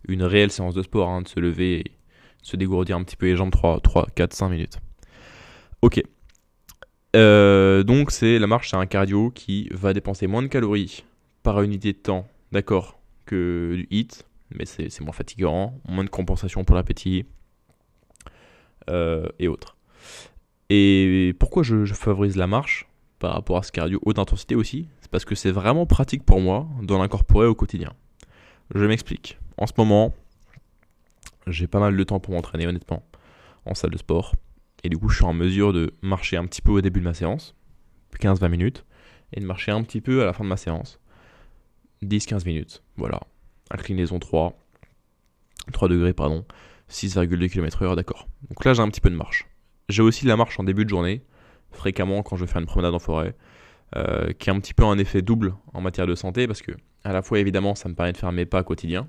une 0.06 0.22
réelle 0.22 0.50
séance 0.50 0.74
de 0.74 0.82
sport, 0.82 1.08
hein, 1.08 1.22
de 1.22 1.28
se 1.28 1.40
lever 1.40 1.80
et 1.80 1.92
se 2.42 2.56
dégourdir 2.56 2.96
un 2.96 3.02
petit 3.02 3.16
peu 3.16 3.26
les 3.26 3.36
jambes 3.36 3.50
3, 3.50 3.80
3 3.80 4.06
4, 4.14 4.32
5 4.32 4.48
minutes. 4.48 4.78
Ok. 5.82 6.02
Euh, 7.16 7.82
donc 7.82 8.10
c'est 8.10 8.38
la 8.38 8.46
marche, 8.46 8.70
c'est 8.70 8.76
un 8.76 8.86
cardio 8.86 9.30
qui 9.30 9.68
va 9.72 9.92
dépenser 9.94 10.26
moins 10.26 10.42
de 10.42 10.48
calories 10.48 11.04
par 11.42 11.62
unité 11.62 11.92
de 11.92 11.98
temps, 11.98 12.28
d'accord, 12.52 13.00
que 13.24 13.74
du 13.74 13.88
hit, 13.90 14.26
mais 14.54 14.66
c'est 14.66 15.00
moins 15.00 15.12
fatigant, 15.12 15.80
moins 15.88 16.04
de 16.04 16.10
compensation 16.10 16.64
pour 16.64 16.76
l'appétit 16.76 17.26
euh, 18.90 19.26
et 19.38 19.48
autres. 19.48 19.76
Et 20.70 21.34
pourquoi 21.38 21.62
je, 21.62 21.84
favorise 21.94 22.36
la 22.36 22.46
marche? 22.46 22.87
Par 23.18 23.32
rapport 23.32 23.58
à 23.58 23.62
ce 23.62 23.72
cardio 23.72 24.00
haute 24.04 24.18
intensité 24.18 24.54
aussi 24.54 24.88
C'est 25.00 25.10
parce 25.10 25.24
que 25.24 25.34
c'est 25.34 25.50
vraiment 25.50 25.86
pratique 25.86 26.24
pour 26.24 26.40
moi 26.40 26.68
de 26.82 26.94
l'incorporer 26.94 27.46
au 27.46 27.54
quotidien. 27.54 27.92
Je 28.74 28.84
m'explique. 28.84 29.38
En 29.56 29.66
ce 29.66 29.72
moment, 29.76 30.14
j'ai 31.46 31.66
pas 31.66 31.80
mal 31.80 31.96
de 31.96 32.04
temps 32.04 32.20
pour 32.20 32.34
m'entraîner 32.34 32.66
honnêtement 32.66 33.02
en 33.64 33.74
salle 33.74 33.90
de 33.90 33.98
sport. 33.98 34.34
Et 34.84 34.88
du 34.88 34.96
coup, 34.98 35.08
je 35.08 35.16
suis 35.16 35.24
en 35.24 35.32
mesure 35.32 35.72
de 35.72 35.94
marcher 36.02 36.36
un 36.36 36.46
petit 36.46 36.62
peu 36.62 36.72
au 36.72 36.80
début 36.80 37.00
de 37.00 37.04
ma 37.04 37.14
séance, 37.14 37.54
15-20 38.20 38.48
minutes, 38.48 38.84
et 39.32 39.40
de 39.40 39.46
marcher 39.46 39.72
un 39.72 39.82
petit 39.82 40.00
peu 40.00 40.22
à 40.22 40.24
la 40.24 40.32
fin 40.32 40.44
de 40.44 40.48
ma 40.48 40.56
séance, 40.56 41.00
10-15 42.02 42.46
minutes. 42.46 42.82
Voilà. 42.96 43.20
Inclinaison 43.70 44.18
3, 44.18 44.56
3 45.72 45.88
degrés, 45.88 46.12
pardon, 46.12 46.44
6,2 46.90 47.48
km/h, 47.50 47.96
d'accord. 47.96 48.28
Donc 48.48 48.64
là, 48.64 48.72
j'ai 48.72 48.82
un 48.82 48.88
petit 48.88 49.00
peu 49.00 49.10
de 49.10 49.16
marche. 49.16 49.46
J'ai 49.88 50.02
aussi 50.02 50.24
de 50.24 50.28
la 50.28 50.36
marche 50.36 50.58
en 50.60 50.64
début 50.64 50.84
de 50.84 50.90
journée, 50.90 51.22
fréquemment 51.72 52.22
quand 52.22 52.36
je 52.36 52.44
vais 52.44 52.50
faire 52.50 52.60
une 52.60 52.66
promenade 52.66 52.94
en 52.94 52.98
forêt, 52.98 53.34
euh, 53.96 54.32
qui 54.38 54.50
a 54.50 54.52
un 54.52 54.60
petit 54.60 54.74
peu 54.74 54.84
un 54.84 54.98
effet 54.98 55.22
double 55.22 55.54
en 55.72 55.80
matière 55.80 56.06
de 56.06 56.14
santé, 56.14 56.46
parce 56.46 56.62
que 56.62 56.72
à 57.04 57.12
la 57.12 57.22
fois, 57.22 57.38
évidemment, 57.38 57.74
ça 57.74 57.88
me 57.88 57.94
permet 57.94 58.12
de 58.12 58.18
faire 58.18 58.32
mes 58.32 58.46
pas 58.46 58.62
quotidiens, 58.62 59.08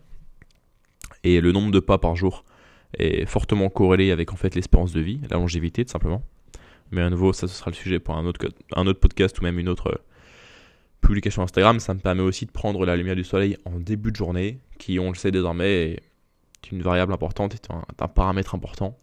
et 1.23 1.41
le 1.41 1.51
nombre 1.51 1.71
de 1.71 1.79
pas 1.79 1.97
par 1.97 2.15
jour 2.15 2.45
est 2.97 3.25
fortement 3.25 3.69
corrélé 3.69 4.11
avec 4.11 4.33
en 4.33 4.35
fait 4.35 4.55
l'espérance 4.55 4.93
de 4.93 5.01
vie, 5.01 5.19
la 5.29 5.37
longévité 5.37 5.85
tout 5.85 5.91
simplement. 5.91 6.23
Mais 6.91 7.01
à 7.01 7.09
nouveau, 7.09 7.33
ça 7.33 7.47
ce 7.47 7.53
sera 7.53 7.69
le 7.69 7.75
sujet 7.75 7.99
pour 7.99 8.15
un 8.15 8.25
autre, 8.25 8.93
podcast 8.93 9.39
ou 9.39 9.43
même 9.43 9.59
une 9.59 9.69
autre 9.69 9.89
euh, 9.89 10.03
publication 11.01 11.43
Instagram. 11.43 11.79
Ça 11.79 11.93
me 11.93 11.99
permet 11.99 12.21
aussi 12.21 12.45
de 12.45 12.51
prendre 12.51 12.85
la 12.85 12.95
lumière 12.95 13.15
du 13.15 13.23
soleil 13.23 13.57
en 13.65 13.79
début 13.79 14.11
de 14.11 14.15
journée, 14.15 14.59
qui 14.79 14.99
on 14.99 15.09
le 15.09 15.15
sait 15.15 15.31
désormais 15.31 15.91
est 16.63 16.71
une 16.71 16.81
variable 16.81 17.13
importante, 17.13 17.53
est 17.53 17.69
un, 17.71 18.07
paramètre 18.07 18.55
important 18.55 18.97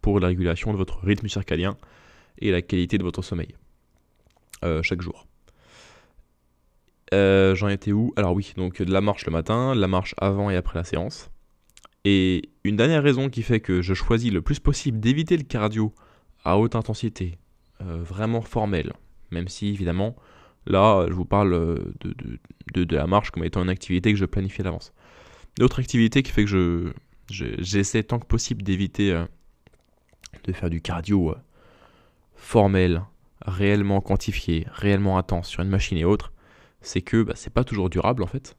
pour 0.00 0.20
la 0.20 0.28
régulation 0.28 0.72
de 0.72 0.76
votre 0.76 1.04
rythme 1.04 1.28
circadien 1.28 1.76
et 2.38 2.50
la 2.50 2.62
qualité 2.62 2.98
de 2.98 3.02
votre 3.02 3.22
sommeil 3.22 3.54
euh, 4.64 4.82
chaque 4.82 5.02
jour. 5.02 5.26
Euh, 7.12 7.54
j'en 7.54 7.68
étais 7.68 7.92
où? 7.92 8.12
Alors 8.16 8.34
oui, 8.34 8.52
donc 8.56 8.82
de 8.82 8.92
la 8.92 9.00
marche 9.00 9.26
le 9.26 9.32
matin, 9.32 9.74
la 9.74 9.86
marche 9.86 10.14
avant 10.18 10.50
et 10.50 10.56
après 10.56 10.78
la 10.78 10.84
séance. 10.84 11.30
Et 12.04 12.50
une 12.64 12.76
dernière 12.76 13.02
raison 13.02 13.30
qui 13.30 13.42
fait 13.42 13.60
que 13.60 13.82
je 13.82 13.94
choisis 13.94 14.32
le 14.32 14.42
plus 14.42 14.58
possible 14.58 15.00
d'éviter 15.00 15.36
le 15.36 15.44
cardio 15.44 15.94
à 16.44 16.58
haute 16.58 16.74
intensité, 16.74 17.38
euh, 17.82 18.02
vraiment 18.02 18.42
formel, 18.42 18.92
même 19.30 19.48
si 19.48 19.68
évidemment 19.68 20.16
là 20.66 21.06
je 21.08 21.12
vous 21.12 21.24
parle 21.24 21.52
euh, 21.52 21.94
de, 22.00 22.84
de, 22.84 22.96
la 22.96 23.06
marche 23.06 23.30
comme 23.30 23.44
étant 23.44 23.62
une 23.62 23.70
activité 23.70 24.12
que 24.12 24.18
je 24.18 24.24
planifie 24.24 24.62
à 24.62 24.64
l'avance. 24.64 24.92
L'autre 25.58 25.78
activité 25.78 26.22
qui 26.22 26.32
fait 26.32 26.44
que 26.44 26.50
je, 26.50 26.92
j'essaie 27.28 28.02
tant 28.02 28.18
que 28.18 28.26
possible 28.26 28.62
d'éviter 28.62 29.24
de 30.44 30.52
faire 30.52 30.68
du 30.68 30.80
cardio 30.80 31.34
formel, 32.34 33.02
réellement 33.42 34.00
quantifié, 34.00 34.66
réellement 34.72 35.18
intense 35.18 35.48
sur 35.48 35.62
une 35.62 35.68
machine 35.68 35.98
et 35.98 36.04
autres, 36.04 36.32
c'est 36.80 37.02
que 37.02 37.22
bah, 37.22 37.34
c'est 37.36 37.52
pas 37.52 37.64
toujours 37.64 37.90
durable 37.90 38.22
en 38.22 38.26
fait 38.26 38.56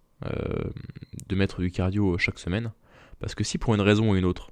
de 1.28 1.36
mettre 1.36 1.62
du 1.62 1.70
cardio 1.70 2.18
chaque 2.18 2.40
semaine. 2.40 2.72
Parce 3.20 3.36
que 3.36 3.44
si 3.44 3.58
pour 3.58 3.74
une 3.76 3.82
raison 3.82 4.12
ou 4.12 4.16
une 4.16 4.26
autre, 4.26 4.52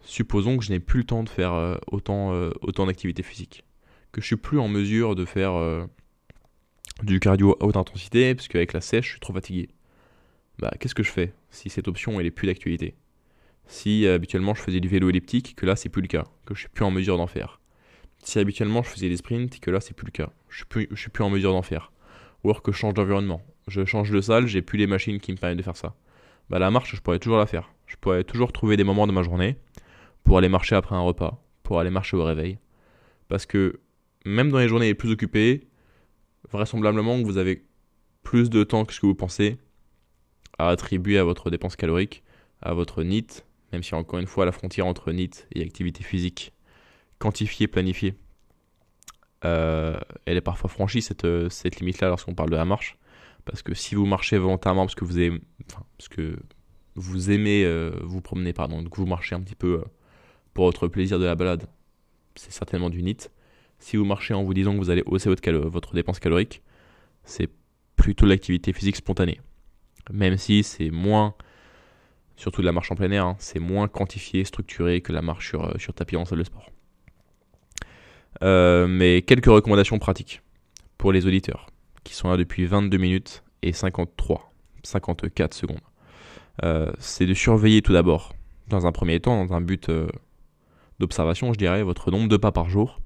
supposons 0.00 0.56
que 0.58 0.64
je 0.64 0.72
n'ai 0.72 0.80
plus 0.80 1.00
le 1.00 1.04
temps 1.04 1.22
de 1.22 1.28
faire 1.28 1.52
euh, 1.52 1.76
autant, 1.90 2.32
euh, 2.32 2.50
autant 2.62 2.86
d'activités 2.86 3.22
physiques, 3.22 3.64
que 4.12 4.20
je 4.20 4.26
suis 4.26 4.36
plus 4.36 4.58
en 4.58 4.68
mesure 4.68 5.14
de 5.14 5.24
faire 5.24 5.54
euh, 5.54 5.86
du 7.02 7.20
cardio 7.20 7.56
à 7.60 7.64
haute 7.64 7.76
intensité, 7.76 8.34
parce 8.34 8.48
qu'avec 8.48 8.72
la 8.72 8.80
sèche, 8.80 9.06
je 9.06 9.10
suis 9.12 9.20
trop 9.20 9.32
fatigué. 9.32 9.68
Bah, 10.58 10.72
qu'est-ce 10.78 10.94
que 10.94 11.02
je 11.02 11.10
fais 11.10 11.34
si 11.50 11.68
cette 11.68 11.88
option 11.88 12.20
elle 12.20 12.26
est 12.26 12.30
plus 12.30 12.46
d'actualité? 12.46 12.94
Si 13.66 14.06
habituellement 14.06 14.54
je 14.54 14.60
faisais 14.60 14.80
du 14.80 14.88
vélo 14.88 15.08
elliptique, 15.08 15.56
que 15.56 15.66
là 15.66 15.74
c'est 15.74 15.88
plus 15.88 16.02
le 16.02 16.08
cas, 16.08 16.24
que 16.44 16.54
je 16.54 16.60
suis 16.60 16.68
plus 16.68 16.84
en 16.84 16.90
mesure 16.90 17.16
d'en 17.16 17.26
faire. 17.26 17.60
Si 18.24 18.38
habituellement 18.38 18.82
je 18.82 18.88
faisais 18.88 19.10
des 19.10 19.18
sprints, 19.18 19.60
que 19.60 19.70
là 19.70 19.80
c'est 19.80 19.94
plus 19.94 20.06
le 20.06 20.10
cas, 20.10 20.30
je 20.48 20.56
suis 20.56 20.64
plus, 20.64 20.88
je 20.90 20.96
suis 20.96 21.10
plus 21.10 21.22
en 21.22 21.30
mesure 21.30 21.52
d'en 21.52 21.62
faire. 21.62 21.92
Ou 22.42 22.48
alors 22.48 22.62
que 22.62 22.72
je 22.72 22.76
change 22.78 22.94
d'environnement, 22.94 23.42
je 23.68 23.84
change 23.84 24.10
de 24.10 24.20
salle, 24.22 24.46
j'ai 24.46 24.62
plus 24.62 24.78
les 24.78 24.86
machines 24.86 25.20
qui 25.20 25.30
me 25.30 25.36
permettent 25.36 25.58
de 25.58 25.62
faire 25.62 25.76
ça. 25.76 25.94
Bah 26.48 26.58
la 26.58 26.70
marche, 26.70 26.96
je 26.96 27.00
pourrais 27.02 27.18
toujours 27.18 27.38
la 27.38 27.46
faire. 27.46 27.70
Je 27.86 27.96
pourrais 27.96 28.24
toujours 28.24 28.50
trouver 28.52 28.78
des 28.78 28.84
moments 28.84 29.06
de 29.06 29.12
ma 29.12 29.22
journée 29.22 29.58
pour 30.24 30.38
aller 30.38 30.48
marcher 30.48 30.74
après 30.74 30.96
un 30.96 31.02
repas, 31.02 31.42
pour 31.62 31.80
aller 31.80 31.90
marcher 31.90 32.16
au 32.16 32.24
réveil. 32.24 32.58
Parce 33.28 33.44
que 33.44 33.80
même 34.24 34.50
dans 34.50 34.58
les 34.58 34.68
journées 34.68 34.86
les 34.86 34.94
plus 34.94 35.10
occupées, 35.10 35.68
vraisemblablement 36.50 37.20
que 37.20 37.26
vous 37.26 37.36
avez 37.36 37.66
plus 38.22 38.48
de 38.48 38.64
temps 38.64 38.86
que 38.86 38.94
ce 38.94 39.00
que 39.00 39.06
vous 39.06 39.14
pensez 39.14 39.58
à 40.58 40.70
attribuer 40.70 41.18
à 41.18 41.24
votre 41.24 41.50
dépense 41.50 41.76
calorique, 41.76 42.22
à 42.62 42.72
votre 42.72 43.02
NIT, 43.02 43.44
même 43.72 43.82
si 43.82 43.94
encore 43.94 44.18
une 44.18 44.26
fois 44.26 44.46
la 44.46 44.52
frontière 44.52 44.86
entre 44.86 45.12
NIT 45.12 45.46
et 45.54 45.62
activité 45.62 46.02
physique 46.02 46.53
quantifiée, 47.24 47.68
planifiée, 47.68 48.14
euh, 49.46 49.98
elle 50.26 50.36
est 50.36 50.42
parfois 50.42 50.68
franchie 50.68 51.00
cette, 51.00 51.26
cette 51.48 51.80
limite-là 51.80 52.08
lorsqu'on 52.08 52.34
parle 52.34 52.50
de 52.50 52.56
la 52.56 52.66
marche. 52.66 52.98
Parce 53.46 53.62
que 53.62 53.74
si 53.74 53.94
vous 53.94 54.04
marchez 54.04 54.36
volontairement 54.36 54.84
parce 54.84 54.94
que 54.94 55.04
vous 55.04 55.18
aimez, 55.18 55.40
parce 55.96 56.08
que 56.08 56.36
vous 56.96 57.30
aimez 57.30 57.64
euh, 57.64 57.92
vous 58.02 58.20
promener, 58.20 58.52
pardon, 58.52 58.82
donc 58.82 58.96
vous 58.96 59.06
marchez 59.06 59.34
un 59.34 59.40
petit 59.40 59.54
peu 59.54 59.80
euh, 59.80 59.84
pour 60.52 60.66
votre 60.66 60.86
plaisir 60.86 61.18
de 61.18 61.24
la 61.24 61.34
balade, 61.34 61.66
c'est 62.34 62.52
certainement 62.52 62.90
du 62.90 63.02
NIT. 63.02 63.30
Si 63.78 63.96
vous 63.96 64.04
marchez 64.04 64.34
en 64.34 64.42
vous 64.44 64.54
disant 64.54 64.72
que 64.74 64.78
vous 64.78 64.90
allez 64.90 65.02
hausser 65.06 65.30
votre, 65.30 65.94
dépense 65.94 66.20
calorique, 66.20 66.62
c'est 67.24 67.50
plutôt 67.96 68.26
l'activité 68.26 68.72
physique 68.72 68.96
spontanée. 68.96 69.40
Même 70.12 70.36
si 70.36 70.62
c'est 70.62 70.90
moins, 70.90 71.34
surtout 72.36 72.60
de 72.60 72.66
la 72.66 72.72
marche 72.72 72.92
en 72.92 72.96
plein 72.96 73.10
air, 73.10 73.24
hein, 73.24 73.36
c'est 73.38 73.60
moins 73.60 73.88
quantifié, 73.88 74.44
structuré 74.44 75.00
que 75.00 75.12
la 75.12 75.22
marche 75.22 75.48
sur, 75.48 75.64
euh, 75.64 75.78
sur 75.78 75.94
tapis 75.94 76.16
en 76.16 76.24
salle 76.24 76.38
de 76.38 76.44
sport. 76.44 76.73
Mais 78.42 79.22
quelques 79.22 79.46
recommandations 79.46 79.98
pratiques 79.98 80.42
pour 80.98 81.12
les 81.12 81.26
auditeurs 81.26 81.66
qui 82.04 82.14
sont 82.14 82.28
là 82.28 82.36
depuis 82.36 82.66
22 82.66 82.96
minutes 82.98 83.42
et 83.62 83.72
53, 83.72 84.52
54 84.84 85.54
secondes. 85.54 85.80
Euh, 86.62 86.92
c'est 86.98 87.26
de 87.26 87.34
surveiller 87.34 87.82
tout 87.82 87.92
d'abord, 87.92 88.34
dans 88.68 88.86
un 88.86 88.92
premier 88.92 89.18
temps, 89.18 89.44
dans 89.44 89.54
un 89.54 89.60
but 89.60 89.88
euh, 89.88 90.06
d'observation, 91.00 91.52
je 91.52 91.58
dirais, 91.58 91.82
votre 91.82 92.10
nombre 92.10 92.28
de 92.28 92.36
pas 92.36 92.52
par 92.52 92.68
jour. 92.68 93.00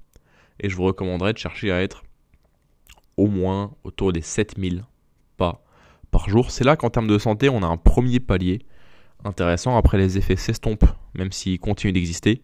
Et 0.59 0.69
je 0.69 0.75
vous 0.75 0.83
recommanderais 0.83 1.33
de 1.33 1.37
chercher 1.37 1.71
à 1.71 1.81
être 1.81 2.03
au 3.17 3.27
moins 3.27 3.71
autour 3.83 4.13
des 4.13 4.21
7000 4.21 4.83
pas 5.37 5.63
par 6.11 6.29
jour. 6.29 6.51
C'est 6.51 6.65
là 6.65 6.75
qu'en 6.75 6.89
termes 6.89 7.07
de 7.07 7.17
santé, 7.17 7.49
on 7.49 7.63
a 7.63 7.67
un 7.67 7.77
premier 7.77 8.19
palier 8.19 8.59
intéressant. 9.23 9.77
Après, 9.77 9.97
les 9.97 10.17
effets 10.17 10.35
s'estompent, 10.35 10.85
même 11.15 11.31
s'ils 11.31 11.59
continuent 11.59 11.93
d'exister. 11.93 12.43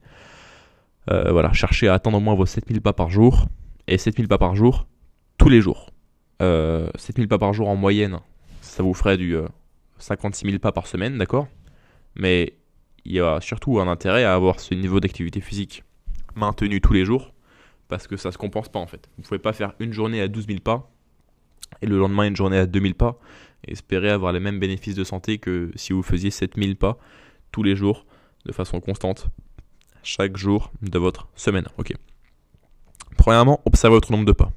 Euh, 1.12 1.32
voilà, 1.32 1.54
cherchez 1.54 1.88
à 1.88 1.94
atteindre 1.94 2.18
au 2.18 2.22
moins 2.22 2.36
vos 2.36 2.46
7000 2.46 2.82
pas 2.82 2.94
par 2.94 3.10
jour. 3.10 3.46
Et 3.88 3.98
7000 3.98 4.28
pas 4.28 4.38
par 4.38 4.56
jour, 4.56 4.88
tous 5.38 5.50
les 5.50 5.62
jours. 5.62 5.92
7000 6.40 7.28
pas 7.28 7.38
par 7.38 7.54
jour 7.54 7.70
en 7.70 7.76
moyenne, 7.76 8.20
ça 8.62 8.84
vous 8.84 8.94
ferait 8.94 9.18
du 9.18 9.38
56 10.00 10.48
000 10.48 10.60
pas 10.60 10.72
par 10.72 10.88
semaine, 10.88 11.18
d'accord? 11.18 11.48
Mais 12.16 12.58
il 13.06 13.14
y 13.14 13.20
a 13.20 13.40
surtout 13.42 13.80
un 13.80 13.88
intérêt 13.88 14.24
à 14.24 14.34
avoir 14.34 14.60
ce 14.60 14.74
niveau 14.74 15.00
d'activité 15.00 15.40
physique 15.40 15.84
maintenu 16.36 16.82
tous 16.82 16.94
les 16.94 17.06
jours, 17.06 17.34
parce 17.88 18.08
que 18.08 18.18
ça 18.18 18.32
se 18.32 18.38
compense 18.38 18.70
pas 18.70 18.80
en 18.80 18.88
fait. 18.88 19.10
Vous 19.18 19.24
pouvez 19.24 19.40
pas 19.40 19.54
faire 19.54 19.74
une 19.80 19.94
journée 19.94 20.22
à 20.22 20.28
12 20.28 20.48
000 20.48 20.60
pas 20.60 20.92
et 21.82 21.86
le 21.86 21.98
lendemain 21.98 22.28
une 22.28 22.36
journée 22.36 22.58
à 22.58 22.66
2000 22.66 22.96
pas 22.96 23.20
et 23.66 23.72
espérer 23.72 24.10
avoir 24.10 24.32
les 24.34 24.40
mêmes 24.40 24.60
bénéfices 24.60 24.96
de 24.96 25.04
santé 25.04 25.38
que 25.38 25.72
si 25.76 25.94
vous 25.94 26.04
faisiez 26.04 26.32
7000 26.32 26.76
pas 26.76 26.98
tous 27.52 27.64
les 27.64 27.76
jours 27.76 28.06
de 28.46 28.52
façon 28.52 28.80
constante 28.82 29.28
chaque 30.06 30.38
jour 30.38 30.72
de 30.82 31.00
votre 31.00 31.28
semaine. 31.36 31.68
Ok. 31.78 31.94
Premièrement, 33.18 33.62
observez 33.66 33.96
votre 33.96 34.12
nombre 34.12 34.26
de 34.26 34.32
pas. 34.32 34.52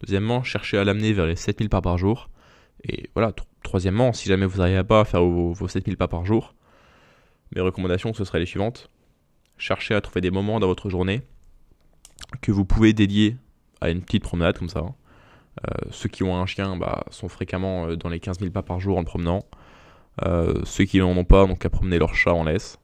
Deuxièmement, 0.00 0.42
cherchez 0.42 0.76
à 0.76 0.84
l'amener 0.84 1.12
vers 1.12 1.26
les 1.26 1.36
7000 1.36 1.68
pas 1.68 1.80
par 1.80 1.96
jour. 1.96 2.28
Et 2.86 3.08
voilà, 3.14 3.32
troisièmement, 3.62 4.12
si 4.12 4.28
jamais 4.28 4.46
vous 4.46 4.58
n'arrivez 4.58 4.84
pas 4.84 5.00
à 5.00 5.04
faire 5.04 5.24
vos, 5.24 5.66
7000 5.66 5.96
pas 5.96 6.08
par 6.08 6.26
jour, 6.26 6.54
mes 7.54 7.62
recommandations, 7.62 8.12
ce 8.12 8.24
seraient 8.24 8.40
les 8.40 8.46
suivantes. 8.46 8.90
Cherchez 9.56 9.94
à 9.94 10.00
trouver 10.00 10.20
des 10.20 10.30
moments 10.30 10.60
dans 10.60 10.66
votre 10.66 10.90
journée 10.90 11.22
que 12.42 12.52
vous 12.52 12.64
pouvez 12.64 12.92
dédier 12.92 13.36
à 13.80 13.90
une 13.90 14.02
petite 14.02 14.22
promenade 14.22 14.58
comme 14.58 14.68
ça. 14.68 14.82
Euh, 14.82 15.88
ceux 15.90 16.08
qui 16.08 16.24
ont 16.24 16.36
un 16.36 16.46
chien 16.46 16.76
bah, 16.76 17.04
sont 17.10 17.28
fréquemment 17.28 17.86
euh, 17.86 17.96
dans 17.96 18.08
les 18.08 18.18
15 18.18 18.40
000 18.40 18.50
pas 18.50 18.62
par 18.62 18.80
jour 18.80 18.98
en 18.98 19.00
le 19.00 19.06
promenant. 19.06 19.44
Euh, 20.26 20.60
ceux 20.64 20.84
qui 20.84 20.98
n'en 20.98 21.16
ont 21.16 21.24
pas, 21.24 21.46
donc 21.46 21.64
à 21.64 21.70
promener 21.70 21.98
leur 21.98 22.14
chat 22.14 22.34
en 22.34 22.44
laisse. 22.44 22.78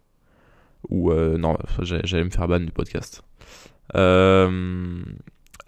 Ou 0.88 1.12
non, 1.12 1.56
j'allais 1.82 2.24
me 2.24 2.30
faire 2.30 2.48
ban 2.48 2.60
du 2.60 2.72
podcast. 2.72 3.22
Euh, 3.96 5.02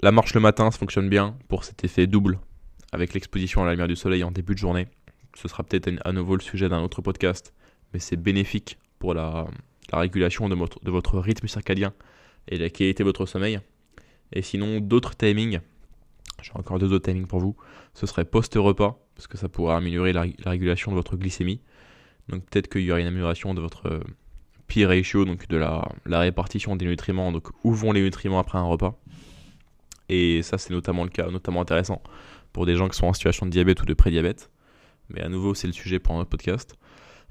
la 0.02 0.12
marche 0.12 0.34
le 0.34 0.40
matin, 0.40 0.70
ça 0.70 0.78
fonctionne 0.78 1.08
bien 1.08 1.36
pour 1.48 1.64
cet 1.64 1.84
effet 1.84 2.06
double 2.06 2.38
avec 2.92 3.14
l'exposition 3.14 3.62
à 3.62 3.66
la 3.66 3.72
lumière 3.72 3.88
du 3.88 3.96
soleil 3.96 4.22
en 4.24 4.30
début 4.30 4.54
de 4.54 4.58
journée. 4.58 4.86
Ce 5.34 5.48
sera 5.48 5.62
peut-être 5.62 5.90
à 6.04 6.12
nouveau 6.12 6.36
le 6.36 6.42
sujet 6.42 6.68
d'un 6.68 6.82
autre 6.82 7.00
podcast, 7.00 7.54
mais 7.92 7.98
c'est 7.98 8.16
bénéfique 8.16 8.78
pour 8.98 9.14
la, 9.14 9.46
régulation 9.92 10.48
de 10.48 10.54
votre, 10.54 11.18
rythme 11.18 11.46
circadien 11.46 11.92
et 12.48 12.58
la 12.58 12.70
qualité 12.70 13.02
de 13.02 13.08
votre 13.08 13.26
sommeil. 13.26 13.60
Et 14.32 14.42
sinon, 14.42 14.80
d'autres 14.80 15.16
timings, 15.16 15.60
j'ai 16.42 16.52
encore 16.54 16.78
deux 16.78 16.92
autres 16.92 17.10
timings 17.10 17.26
pour 17.26 17.40
vous, 17.40 17.56
ce 17.94 18.06
serait 18.06 18.24
post-repas, 18.24 18.98
parce 19.14 19.26
que 19.26 19.36
ça 19.36 19.48
pourra 19.48 19.76
améliorer 19.76 20.12
la, 20.12 20.24
régulation 20.44 20.92
de 20.92 20.96
votre 20.96 21.16
glycémie. 21.16 21.60
Donc 22.28 22.44
peut-être 22.46 22.68
qu'il 22.68 22.82
y 22.82 22.90
aura 22.90 23.00
une 23.00 23.06
amélioration 23.06 23.54
de 23.54 23.60
votre 23.60 24.02
P 24.66 24.86
ratio, 24.86 25.24
donc 25.24 25.48
de 25.48 25.56
la, 25.56 25.84
répartition 26.06 26.76
des 26.76 26.86
nutriments, 26.86 27.32
donc 27.32 27.48
où 27.64 27.72
vont 27.72 27.92
les 27.92 28.02
nutriments 28.02 28.38
après 28.38 28.58
un 28.58 28.64
repas. 28.64 28.98
Et 30.08 30.42
ça, 30.42 30.58
c'est 30.58 30.70
notamment 30.72 31.04
le 31.04 31.10
cas, 31.10 31.30
notamment 31.30 31.60
intéressant 31.60 32.02
pour 32.52 32.66
des 32.66 32.76
gens 32.76 32.88
qui 32.88 32.98
sont 32.98 33.06
en 33.06 33.12
situation 33.12 33.46
de 33.46 33.50
diabète 33.50 33.82
ou 33.82 33.86
de 33.86 33.94
prédiabète. 33.94 34.50
Mais 35.08 35.22
à 35.22 35.28
nouveau, 35.28 35.54
c'est 35.54 35.66
le 35.66 35.72
sujet 35.72 35.98
pour 35.98 36.14
un 36.14 36.20
autre 36.20 36.30
podcast. 36.30 36.76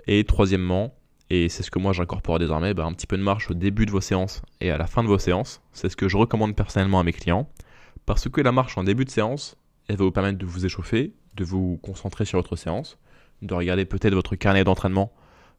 Et 0.07 0.23
troisièmement, 0.23 0.95
et 1.29 1.47
c'est 1.47 1.63
ce 1.63 1.71
que 1.71 1.79
moi 1.79 1.93
j'incorpore 1.93 2.39
désormais, 2.39 2.73
bah, 2.73 2.85
un 2.85 2.93
petit 2.93 3.07
peu 3.07 3.17
de 3.17 3.23
marche 3.23 3.49
au 3.51 3.53
début 3.53 3.85
de 3.85 3.91
vos 3.91 4.01
séances 4.01 4.41
et 4.59 4.71
à 4.71 4.77
la 4.77 4.87
fin 4.87 5.03
de 5.03 5.07
vos 5.07 5.19
séances. 5.19 5.61
C'est 5.73 5.89
ce 5.89 5.95
que 5.95 6.09
je 6.09 6.17
recommande 6.17 6.55
personnellement 6.55 6.99
à 6.99 7.03
mes 7.03 7.13
clients. 7.13 7.49
Parce 8.05 8.27
que 8.29 8.41
la 8.41 8.51
marche 8.51 8.77
en 8.77 8.83
début 8.83 9.05
de 9.05 9.11
séance, 9.11 9.55
elle 9.87 9.97
va 9.97 10.05
vous 10.05 10.11
permettre 10.11 10.37
de 10.37 10.45
vous 10.45 10.65
échauffer, 10.65 11.13
de 11.35 11.43
vous 11.43 11.79
concentrer 11.83 12.25
sur 12.25 12.39
votre 12.39 12.55
séance, 12.55 12.97
de 13.41 13.53
regarder 13.53 13.85
peut-être 13.85 14.13
votre 14.13 14.35
carnet 14.35 14.63
d'entraînement 14.63 15.13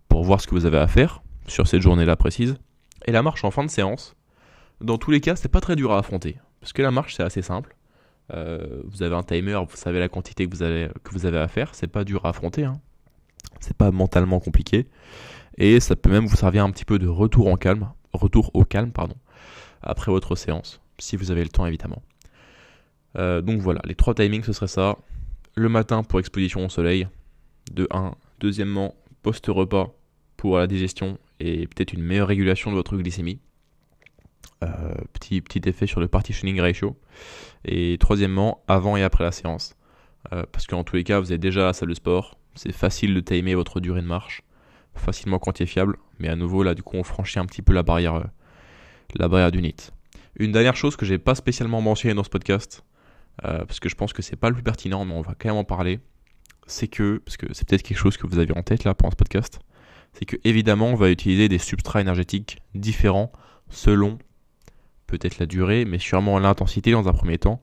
pour 0.09 0.25
voir 0.25 0.41
ce 0.41 0.47
que 0.47 0.55
vous 0.55 0.67
avez 0.67 0.79
à 0.79 0.89
faire 0.89 1.23
sur 1.47 1.67
cette 1.67 1.81
journée-là 1.81 2.17
précise. 2.17 2.57
Et 3.07 3.13
la 3.13 3.23
marche 3.23 3.45
en 3.45 3.51
fin 3.51 3.65
de 3.65 3.71
séance, 3.71 4.15
dans 4.81 4.99
tous 4.99 5.11
les 5.11 5.21
cas, 5.21 5.37
c'est 5.37 5.49
pas 5.49 5.61
très 5.61 5.77
dur 5.77 5.93
à 5.93 5.99
affronter. 5.99 6.37
Parce 6.61 6.73
que 6.73 6.83
la 6.83 6.91
marche, 6.91 7.17
c'est 7.17 7.23
assez 7.23 7.43
simple. 7.43 7.77
Euh, 8.33 8.83
vous 8.85 9.03
avez 9.03 9.15
un 9.15 9.23
timer, 9.23 9.61
vous 9.69 9.77
savez 9.77 9.99
la 9.99 10.09
quantité 10.09 10.47
que 10.47 10.55
vous 10.55 10.63
avez, 10.63 11.39
à 11.39 11.49
faire. 11.49 11.75
C'est 11.75 11.87
pas 11.87 12.05
dur 12.05 12.25
à 12.25 12.31
affronter. 12.31 12.65
Hein. 12.65 12.81
C'est 13.61 13.77
pas 13.77 13.91
mentalement 13.91 14.41
compliqué. 14.41 14.87
Et 15.59 15.81
ça 15.81 15.97
peut 15.97 16.11
même 16.11 16.27
vous 16.27 16.37
servir 16.37 16.65
un 16.65 16.71
petit 16.71 16.85
peu 16.85 16.99
de 16.99 17.09
retour 17.09 17.49
en 17.49 17.57
calme, 17.57 17.91
retour 18.13 18.51
au 18.55 18.65
calme, 18.65 18.91
pardon, 18.91 19.17
après 19.83 20.11
votre 20.11 20.35
séance, 20.35 20.81
si 20.99 21.17
vous 21.17 21.31
avez 21.31 21.43
le 21.43 21.51
temps 21.51 21.67
évidemment. 21.67 22.03
Euh, 23.19 23.43
donc 23.43 23.61
voilà, 23.61 23.83
les 23.85 23.95
trois 23.95 24.15
timings 24.15 24.45
ce 24.45 24.53
serait 24.53 24.67
ça. 24.67 24.97
Le 25.55 25.69
matin 25.69 26.03
pour 26.03 26.19
exposition 26.21 26.65
au 26.65 26.69
soleil, 26.71 27.07
de 27.71 27.87
1. 27.91 28.15
Deuxièmement, 28.41 28.95
post-repas 29.23 29.93
pour 30.43 30.59
la 30.59 30.67
digestion 30.67 31.19
et 31.39 31.69
peut-être 31.69 31.93
une 31.93 32.03
meilleure 32.03 32.27
régulation 32.27 32.73
de 32.73 32.75
votre 32.75 32.97
glycémie. 32.97 33.39
Euh, 34.65 34.93
petit, 35.13 35.41
petit 35.41 35.69
effet 35.69 35.87
sur 35.87 36.01
le 36.01 36.09
partitioning 36.09 36.61
ratio. 36.61 36.99
Et 37.65 37.97
troisièmement, 38.01 38.65
avant 38.67 38.97
et 38.97 39.05
après 39.05 39.23
la 39.23 39.31
séance. 39.31 39.77
Euh, 40.33 40.43
parce 40.51 40.67
qu'en 40.67 40.83
tous 40.83 40.97
les 40.97 41.05
cas, 41.05 41.21
vous 41.21 41.33
êtes 41.33 41.39
déjà 41.39 41.63
à 41.63 41.67
la 41.67 41.73
salle 41.73 41.91
de 41.91 41.95
sport. 41.95 42.41
C'est 42.57 42.73
facile 42.73 43.15
de 43.15 43.21
timer 43.21 43.55
votre 43.55 43.79
durée 43.79 44.03
de 44.03 44.07
marche. 44.09 44.43
Facilement 44.97 45.39
quantifiable. 45.39 45.97
Mais 46.19 46.27
à 46.27 46.35
nouveau, 46.35 46.65
là, 46.65 46.75
du 46.75 46.83
coup, 46.83 46.97
on 46.97 47.05
franchit 47.05 47.39
un 47.39 47.47
petit 47.47 47.63
peu 47.63 47.73
la 47.73 47.85
barrière, 47.85 48.17
euh, 48.17 48.25
la 49.15 49.29
barrière 49.29 49.53
du 49.53 49.63
NIT. 49.63 49.93
Une 50.35 50.51
dernière 50.51 50.75
chose 50.75 50.97
que 50.97 51.07
j'ai 51.07 51.19
pas 51.19 51.37
spécialement 51.37 51.81
mentionné 51.81 52.15
dans 52.15 52.25
ce 52.25 52.31
podcast, 52.31 52.85
parce 53.41 53.79
que 53.79 53.89
je 53.89 53.95
pense 53.95 54.13
que 54.13 54.23
c'est 54.23 54.35
pas 54.35 54.49
le 54.49 54.55
plus 54.55 54.65
pertinent, 54.65 55.05
mais 55.05 55.15
on 55.15 55.23
va 55.23 55.37
quand 55.39 55.51
même 55.51 55.59
en 55.59 55.65
parler. 55.65 56.01
C'est 56.67 56.89
que, 56.89 57.19
parce 57.25 57.37
que 57.37 57.47
c'est 57.53 57.69
peut-être 57.69 57.85
quelque 57.85 57.99
chose 57.99 58.17
que 58.17 58.27
vous 58.27 58.41
avez 58.41 58.57
en 58.57 58.63
tête 58.65 58.83
là 58.83 58.95
pendant 58.95 59.13
ce 59.13 59.17
podcast, 59.17 59.61
c'est 60.13 60.25
que 60.25 60.37
évidemment 60.45 60.89
on 60.89 60.95
va 60.95 61.11
utiliser 61.11 61.49
des 61.49 61.59
substrats 61.59 62.01
énergétiques 62.01 62.59
différents 62.75 63.33
selon 63.71 64.19
peut-être 65.07 65.39
la 65.39 65.47
durée, 65.47 65.85
mais 65.85 65.99
sûrement 65.99 66.39
l'intensité 66.39 66.93
dans 66.93 67.09
un 67.09 67.13
premier 67.13 67.39
temps 67.39 67.61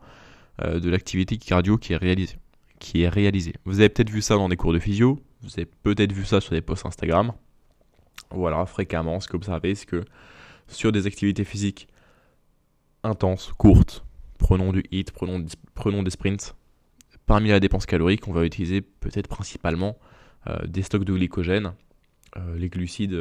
euh, 0.62 0.80
de 0.80 0.90
l'activité 0.90 1.38
cardio 1.38 1.78
qui 1.78 1.94
est 1.94 1.98
réalisée. 1.98 3.54
Vous 3.66 3.80
avez 3.80 3.90
peut-être 3.90 4.10
vu 4.10 4.22
ça 4.22 4.36
dans 4.36 4.50
des 4.50 4.58
cours 4.58 4.74
de 4.74 4.80
physio, 4.80 5.20
vous 5.42 5.52
avez 5.58 5.66
peut-être 5.66 6.12
vu 6.12 6.26
ça 6.26 6.42
sur 6.42 6.52
des 6.52 6.62
posts 6.62 6.86
Instagram. 6.86 7.34
Voilà, 8.32 8.66
fréquemment, 8.66 9.20
ce 9.20 9.28
que 9.28 9.38
c'est 9.42 9.86
que 9.86 10.04
sur 10.68 10.92
des 10.92 11.08
activités 11.08 11.44
physiques 11.44 11.88
intenses, 13.04 13.52
courtes, 13.58 14.06
prenons 14.38 14.72
du 14.72 14.84
hit, 14.92 15.12
prenons, 15.12 16.04
des 16.04 16.12
sprints, 16.12 16.56
parmi 17.26 17.50
la 17.50 17.60
dépense 17.60 17.86
calorique, 17.86 18.28
on 18.28 18.34
va 18.34 18.46
utiliser 18.46 18.82
peut-être 18.82 19.28
principalement 19.28 19.98
euh, 20.48 20.58
des 20.68 20.84
stocks 20.84 21.06
de 21.06 21.14
glycogène, 21.14 21.74
les 22.56 22.70
glucides 22.70 23.18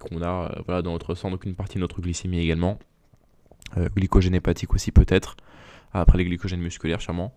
qu'on 0.00 0.22
a 0.22 0.60
voilà, 0.66 0.82
dans 0.82 0.92
notre 0.92 1.14
sang, 1.14 1.30
donc 1.30 1.44
une 1.44 1.54
partie 1.54 1.76
de 1.76 1.80
notre 1.80 2.00
glycémie 2.00 2.40
également, 2.40 2.78
euh, 3.76 3.88
glycogène 3.94 4.34
hépatique 4.34 4.74
aussi 4.74 4.90
peut-être, 4.90 5.36
après 5.92 6.18
les 6.18 6.24
glycogènes 6.24 6.60
musculaires 6.60 7.00
sûrement. 7.00 7.34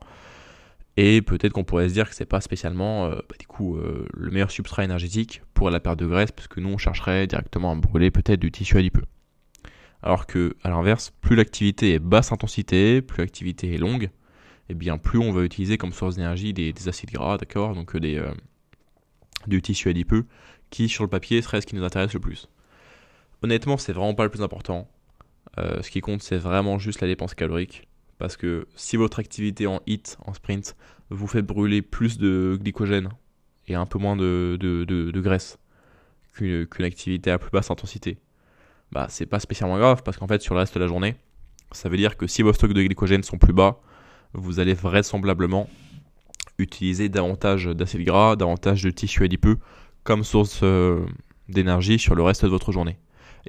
Et 0.95 1.21
peut-être 1.21 1.54
qu'on 1.54 1.63
pourrait 1.63 1.89
se 1.89 1.93
dire 1.93 2.08
que 2.08 2.15
c'est 2.15 2.26
pas 2.26 2.41
spécialement 2.41 3.06
euh, 3.06 3.15
bah, 3.15 3.36
du 3.39 3.47
coup 3.47 3.78
euh, 3.78 4.08
le 4.13 4.32
meilleur 4.32 4.52
substrat 4.52 4.84
énergétique 4.84 5.41
pour 5.54 5.69
la 5.69 5.80
perte 5.80 5.99
de 5.99 6.08
graisse, 6.08 6.32
parce 6.32 6.47
que 6.47 6.60
nous 6.60 6.69
on 6.69 6.78
chercherait 6.78 7.28
directement 7.28 7.71
à 7.71 7.76
brûler 7.76 8.10
peut-être 8.10 8.39
du 8.39 8.52
tissu 8.52 8.78
adipeux. 8.78 9.04
Alors 10.02 10.26
que 10.26 10.56
à 10.63 10.69
l'inverse, 10.69 11.12
plus 11.21 11.36
l'activité 11.36 11.93
est 11.93 11.99
basse 11.99 12.32
intensité, 12.32 13.02
plus 13.02 13.21
l'activité 13.21 13.73
est 13.73 13.78
longue, 13.78 14.04
et 14.04 14.10
eh 14.69 14.73
bien 14.76 14.97
plus 14.97 15.19
on 15.19 15.32
va 15.32 15.43
utiliser 15.43 15.78
comme 15.78 15.91
source 15.91 16.15
d'énergie 16.15 16.54
des, 16.54 16.73
acides 16.88 17.12
gras, 17.12 17.38
d'accord, 17.38 17.76
donc 17.76 17.97
des 17.97 18.21
du 19.47 19.62
tissu 19.62 19.89
adipeux, 19.89 20.26
qui 20.73 20.89
sur 20.89 21.03
le 21.03 21.09
papier 21.09 21.43
serait 21.43 21.62
ce 21.62 21.67
qui 21.67 21.75
nous 21.75 21.83
intéresse 21.83 22.13
le 22.13 22.19
plus. 22.19 22.49
Honnêtement, 23.43 23.77
c'est 23.77 23.93
vraiment 23.93 24.15
pas 24.15 24.23
le 24.23 24.31
plus 24.31 24.41
important. 24.41 24.89
Euh, 25.59 25.83
ce 25.83 25.91
qui 25.91 26.01
compte, 26.01 26.23
c'est 26.23 26.38
vraiment 26.38 26.79
juste 26.79 26.99
la 26.99 27.07
dépense 27.07 27.36
calorique. 27.36 27.88
Parce 28.17 28.38
que 28.38 28.67
si 28.75 28.97
votre 28.97 29.19
activité 29.19 29.67
en 29.67 29.81
hit, 29.86 30.17
en 30.25 30.33
sprint, 30.33 30.75
vous 31.12 31.27
fait 31.27 31.43
brûler 31.43 31.83
plus 31.83 32.17
de 32.17 32.57
glycogène 32.59 33.09
et 33.67 33.75
un 33.75 33.86
peu 33.86 33.99
moins 33.99 34.15
de, 34.15 35.12
graisse 35.15 35.59
qu'une 36.33 36.67
activité 36.79 37.29
à 37.29 37.38
plus 37.38 37.51
basse 37.51 37.69
intensité, 37.69 38.17
bah 38.91 39.05
c'est 39.09 39.27
pas 39.27 39.39
spécialement 39.39 39.77
grave 39.77 40.01
parce 40.03 40.17
qu'en 40.17 40.27
fait 40.27 40.41
sur 40.41 40.55
le 40.55 40.62
reste 40.62 40.73
de 40.73 40.79
la 40.79 40.88
journée, 40.88 41.15
ça 41.71 41.89
veut 41.89 41.97
dire 41.97 42.17
que 42.17 42.25
si 42.25 42.41
vos 42.41 42.53
stocks 42.53 42.73
de 42.73 42.81
glycogène 42.81 43.21
sont 43.21 43.38
plus 43.38 43.53
bas, 43.53 43.79
vous 44.33 44.59
allez 44.59 44.73
vraisemblablement 44.73 45.69
utiliser 46.57 47.09
davantage 47.09 47.65
d'acides 47.65 48.03
gras, 48.03 48.36
davantage 48.36 48.81
de 48.83 48.89
tissu 48.89 49.23
adipeux 49.23 49.59
comme 50.04 50.24
source 50.24 50.62
euh, 50.63 51.06
d'énergie 51.50 52.00
sur 52.00 52.16
le 52.16 52.24
reste 52.24 52.44
de 52.44 52.50
votre 52.50 52.72
journée. 52.72 52.98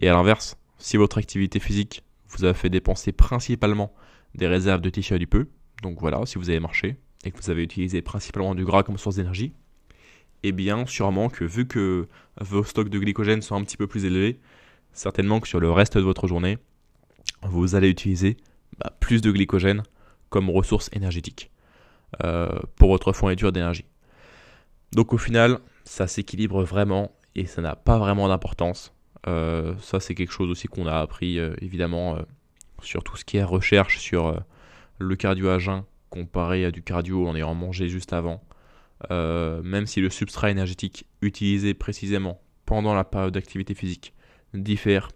Et 0.01 0.09
à 0.09 0.13
l'inverse, 0.13 0.57
si 0.79 0.97
votre 0.97 1.19
activité 1.19 1.61
physique 1.61 2.03
vous 2.29 2.45
a 2.45 2.55
fait 2.55 2.71
dépenser 2.71 3.13
principalement 3.13 3.93
des 4.35 4.47
réserves 4.47 4.81
de 4.81 4.91
tissu 4.91 5.15
adipeux, 5.15 5.49
donc 5.83 6.01
voilà, 6.01 6.25
si 6.27 6.39
vous 6.39 6.51
avez 6.51 6.61
marché 6.61 6.97
et 7.25 7.31
que 7.31 7.39
vous 7.41 7.51
avez 7.51 7.63
utilisé 7.63 8.03
principalement 8.03 8.55
du 8.55 8.65
gras 8.65 8.83
comme 8.83 8.99
source 8.99 9.17
d'énergie, 9.17 9.53
eh 10.43 10.53
bien 10.53 10.87
sûrement 10.87 11.29
que 11.29 11.45
vu 11.45 11.67
que 11.67 12.09
vos 12.41 12.65
stocks 12.65 12.89
de 12.89 12.99
glycogène 12.99 13.43
sont 13.43 13.55
un 13.55 13.63
petit 13.63 13.77
peu 13.77 13.87
plus 13.87 14.05
élevés, 14.05 14.41
certainement 14.93 15.41
que 15.41 15.49
sur 15.49 15.61
le 15.61 15.71
reste 15.71 15.97
de 15.97 16.03
votre 16.03 16.27
journée, 16.27 16.59
vous 17.43 17.75
allez 17.75 17.89
utiliser 17.89 18.37
bah, 18.79 18.93
plus 19.01 19.23
de 19.23 19.31
glycogène 19.31 19.83
comme 20.29 20.51
ressource 20.51 20.91
énergétique 20.93 21.51
euh, 22.25 22.49
pour 22.77 22.91
votre 22.91 23.13
fourniture 23.13 23.53
d'énergie. 23.53 23.87
Donc 24.93 25.13
au 25.13 25.19
final, 25.19 25.59
ça 25.85 26.07
s'équilibre 26.07 26.63
vraiment 26.65 27.13
et 27.35 27.47
ça 27.47 27.63
n'a 27.63 27.77
pas 27.77 27.99
vraiment 27.99 28.29
d'importance. 28.29 28.95
Euh, 29.27 29.75
ça, 29.81 30.01
c'est 30.01 30.15
quelque 30.15 30.33
chose 30.33 30.51
aussi 30.51 30.69
qu'on 30.69 30.87
a 30.87 30.99
appris 30.99 31.39
euh, 31.39 31.55
évidemment 31.61 32.17
euh, 32.17 32.23
sur 32.83 33.03
tout 33.03 33.17
ce 33.17 33.25
qui 33.25 33.39
est 33.39 33.45
recherche 33.45 33.99
sur 33.99 34.39
le 34.99 35.17
cardio 35.17 35.49
à 35.49 35.59
jeun 35.59 35.85
comparé 36.11 36.65
à 36.65 36.71
du 36.71 36.83
cardio 36.83 37.27
en 37.27 37.35
ayant 37.35 37.55
mangé 37.55 37.89
juste 37.89 38.13
avant. 38.13 38.43
même 39.11 39.87
si 39.87 40.01
le 40.01 40.11
substrat 40.11 40.51
énergétique 40.51 41.07
utilisé 41.23 41.75
précisément 41.75 42.41
pendant 42.67 42.95
la 42.95 43.05
période 43.05 43.35
d'activité 43.35 43.75
physique 43.75 44.15
diffère 44.53 45.09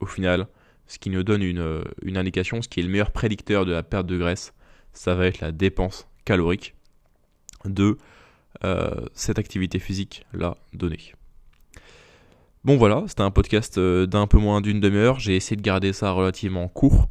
au 0.00 0.06
final, 0.06 0.46
ce 0.86 0.98
qui 0.98 1.10
nous 1.10 1.22
donne 1.22 1.42
une, 1.42 1.82
une, 2.02 2.16
indication, 2.16 2.62
ce 2.62 2.68
qui 2.68 2.80
est 2.80 2.82
le 2.82 2.88
meilleur 2.88 3.10
prédicteur 3.10 3.64
de 3.64 3.72
la 3.72 3.82
perte 3.82 4.06
de 4.06 4.18
graisse, 4.18 4.52
ça 4.92 5.14
va 5.14 5.26
être 5.26 5.40
la 5.40 5.50
dépense 5.50 6.06
calorique 6.24 6.74
de 7.64 7.98
cette 9.14 9.38
activité 9.38 9.78
physique 9.78 10.24
là 10.32 10.56
donnée. 10.72 11.12
Bon 12.64 12.78
voilà, 12.78 13.04
c'était 13.08 13.20
un 13.20 13.30
podcast 13.30 13.76
euh, 13.76 14.06
d'un 14.06 14.26
peu 14.26 14.38
moins 14.38 14.62
d'une 14.62 14.80
demi-heure. 14.80 15.20
J'ai 15.20 15.36
essayé 15.36 15.54
de 15.54 15.60
garder 15.60 15.92
ça 15.92 16.12
relativement 16.12 16.66
court. 16.66 17.10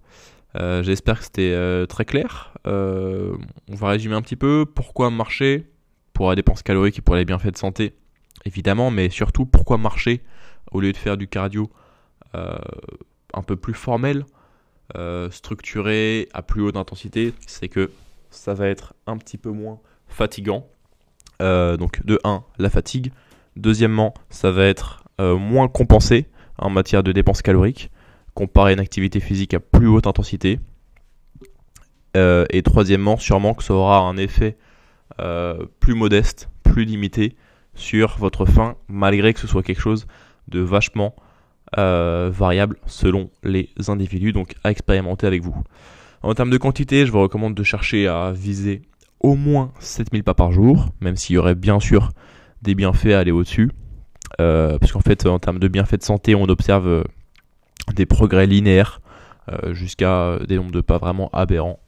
Euh, 0.56 0.82
j'espère 0.82 1.19
que 1.19 1.25
c'était 1.25 1.51
euh, 1.53 1.86
très 1.86 2.06
clair. 2.06 2.56
on 2.65 3.38
va 3.69 3.89
résumer 3.89 4.15
un 4.15 4.23
petit 4.23 4.36
peu. 4.36 4.65
Pourquoi 4.65 5.12
marcher 5.12 5.69
Pour 6.13 6.27
la 6.29 6.36
dépense 6.36 6.63
calorique 6.63 6.97
et 6.97 7.01
pour 7.03 7.15
les 7.15 7.23
bienfaits 7.23 7.51
de 7.51 7.58
santé, 7.58 7.93
évidemment, 8.45 8.89
mais 8.89 9.12
surtout 9.12 9.45
pourquoi 9.45 9.77
marcher 9.77 10.23
au 10.71 10.82
lieu 10.82 10.91
de 10.91 10.97
faire 10.97 11.17
du 11.17 11.27
cardio 11.27 11.69
un 12.34 13.43
peu 13.45 13.56
plus 13.56 13.75
formel, 13.75 14.25
structuré, 15.29 16.29
à 16.34 16.41
plus 16.41 16.63
haute 16.63 16.77
intensité? 16.77 17.32
C'est 17.45 17.67
que 17.69 17.91
ça 18.32 18.56
va 18.56 18.69
être 18.69 18.95
un 19.06 19.17
petit 19.17 19.38
peu 19.38 19.51
moins 19.51 19.79
fatigant. 20.08 20.67
Donc 21.39 22.06
de 22.06 22.19
1, 22.24 22.43
la 22.58 22.69
fatigue. 22.69 23.12
Deuxièmement, 23.56 24.13
ça 24.30 24.52
va 24.52 24.65
être 24.65 25.04
euh, 25.22 25.38
moins 25.38 25.67
compensé 25.67 26.26
en 26.58 26.69
matière 26.69 27.04
de 27.04 27.12
dépenses 27.12 27.41
caloriques 27.41 27.91
comparé 28.34 28.72
à 28.72 28.74
une 28.74 28.80
activité 28.80 29.19
physique 29.19 29.54
à 29.54 29.60
plus 29.60 29.88
haute 29.88 30.08
intensité. 30.08 30.60
Euh, 32.17 32.46
et 32.50 32.63
troisièmement, 32.63 33.17
sûrement 33.17 33.54
que 33.54 33.63
ça 33.63 33.76
aura 33.76 34.00
un 34.00 34.17
effet 34.17 34.58
euh, 35.19 35.65
plus 35.80 35.93
modeste, 35.93 36.50
plus 36.63 36.86
limité 36.86 37.36
sur 37.76 38.17
votre 38.17 38.46
faim, 38.46 38.76
malgré 38.88 39.36
que 39.36 39.39
ce 39.39 39.46
soit 39.46 39.62
quelque 39.62 39.82
chose 39.82 40.08
de 40.48 40.60
vachement 40.60 41.15
variable 41.76 42.78
selon 42.86 43.32
les 43.43 43.69
individus, 43.88 44.32
donc 44.32 44.54
à 44.63 44.69
expérimenter 44.69 45.26
avec 45.26 45.41
vous. 45.41 45.56
En 46.22 46.36
termes 46.36 46.52
de 46.52 46.58
quantité, 46.58 47.08
je 47.08 47.12
vous 47.12 47.22
recommande 47.22 47.56
de 47.56 47.63
chercher 47.63 48.08
à 48.08 48.32
viser 48.32 48.84
au 49.23 49.36
moins 49.36 49.71
7000 49.79 50.23
pas 50.23 50.33
par 50.33 50.51
jour, 50.51 50.89
même 50.99 51.15
s'il 51.15 51.36
y 51.36 51.39
aurait 51.39 51.55
bien 51.55 51.79
sûr 51.79 52.12
des 52.62 52.75
bienfaits 52.75 53.07
à 53.07 53.19
aller 53.19 53.31
au-dessus. 53.31 53.71
Euh, 54.41 54.77
parce 54.79 54.91
qu'en 54.91 54.99
fait, 54.99 55.25
en 55.25 55.39
termes 55.39 55.59
de 55.59 55.67
bienfaits 55.67 55.97
de 55.97 56.03
santé, 56.03 56.36
on 56.36 56.43
observe 56.43 56.88
euh, 56.88 57.03
des 57.95 58.05
progrès 58.05 58.47
linéaires 58.47 59.01
euh, 59.51 59.73
jusqu'à 59.73 60.38
des 60.47 60.57
nombres 60.57 60.71
de 60.71 60.81
pas 60.81 60.97
vraiment 60.97 61.29
aberrants. 61.33 61.79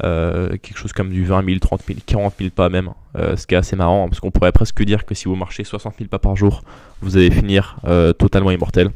quelque 0.00 0.76
chose 0.76 0.92
comme 0.92 1.10
du 1.10 1.24
20 1.24 1.44
000, 1.46 1.58
30 1.58 1.82
000, 1.86 1.98
40 2.04 2.34
000 2.38 2.50
pas 2.50 2.68
même. 2.68 2.90
ce 3.14 3.46
qui 3.46 3.54
est 3.54 3.58
assez 3.58 3.76
marrant, 3.76 4.08
parce 4.08 4.20
qu'on 4.20 4.30
pourrait 4.30 4.52
presque 4.52 4.82
dire 4.82 5.04
que 5.04 5.14
si 5.14 5.26
vous 5.26 5.36
marchez 5.36 5.64
60 5.64 5.94
000 5.98 6.08
pas 6.08 6.18
par 6.18 6.36
jour, 6.36 6.62
vous 7.00 7.16
allez 7.16 7.30
finir 7.30 7.76
totalement 8.18 8.50
immortel. 8.50 8.90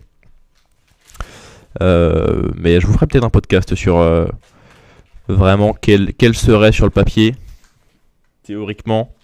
mais 1.81 2.81
je 2.81 2.87
vous 2.87 2.93
ferai 2.93 3.07
peut-être 3.07 3.25
un 3.25 3.31
podcast 3.31 3.75
sur 3.75 3.97
vraiment 5.29 5.75
quel, 5.81 6.15
quel 6.15 6.35
serait 6.35 6.73
sur 6.73 6.85
le 6.85 6.91
papier, 6.91 7.35
théoriquement, 8.49 9.15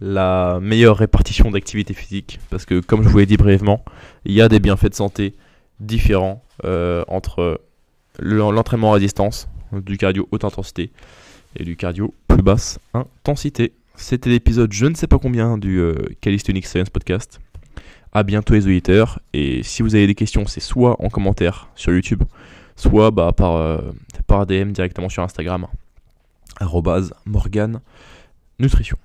la 0.00 0.60
meilleure 0.62 0.98
répartition 0.98 1.50
d'activité 1.50 1.94
physique. 1.94 2.38
Parce 2.48 2.64
que, 2.64 2.78
comme 2.78 3.02
je 3.02 3.08
vous 3.08 3.18
l'ai 3.18 3.26
dit 3.26 3.36
brièvement, 3.36 3.84
il 4.24 4.32
y 4.32 4.40
a 4.40 4.48
des 4.48 4.60
bienfaits 4.60 4.90
de 4.90 4.94
santé 4.94 5.34
différents 5.80 6.44
euh, 6.64 7.04
entre 7.08 7.60
l'entraînement 8.20 8.92
à 8.92 9.00
distance, 9.00 9.48
du 9.72 9.98
cardio 9.98 10.28
haute 10.30 10.44
intensité, 10.44 10.92
et 11.56 11.64
du 11.64 11.76
cardio 11.76 12.14
plus 12.28 12.42
basse 12.42 12.78
intensité. 12.94 13.72
C'était 13.96 14.30
l'épisode 14.30 14.72
je 14.72 14.86
ne 14.86 14.94
sais 14.94 15.08
pas 15.08 15.18
combien 15.18 15.58
du 15.58 15.80
euh, 15.80 15.94
Calisthenics 16.20 16.66
Science 16.66 16.90
Podcast. 16.90 17.40
A 18.12 18.22
bientôt 18.22 18.54
les 18.54 18.64
auditeurs. 18.64 19.18
Et 19.32 19.64
si 19.64 19.82
vous 19.82 19.96
avez 19.96 20.06
des 20.06 20.14
questions, 20.14 20.46
c'est 20.46 20.60
soit 20.60 21.02
en 21.02 21.08
commentaire 21.08 21.68
sur 21.74 21.92
YouTube, 21.92 22.22
soit 22.76 23.10
bah, 23.10 23.32
par, 23.36 23.56
euh, 23.56 23.78
par 24.28 24.46
DM 24.46 24.70
directement 24.70 25.08
sur 25.08 25.24
Instagram. 25.24 25.66
Morgan 27.26 27.80
Nutrition. 28.58 28.98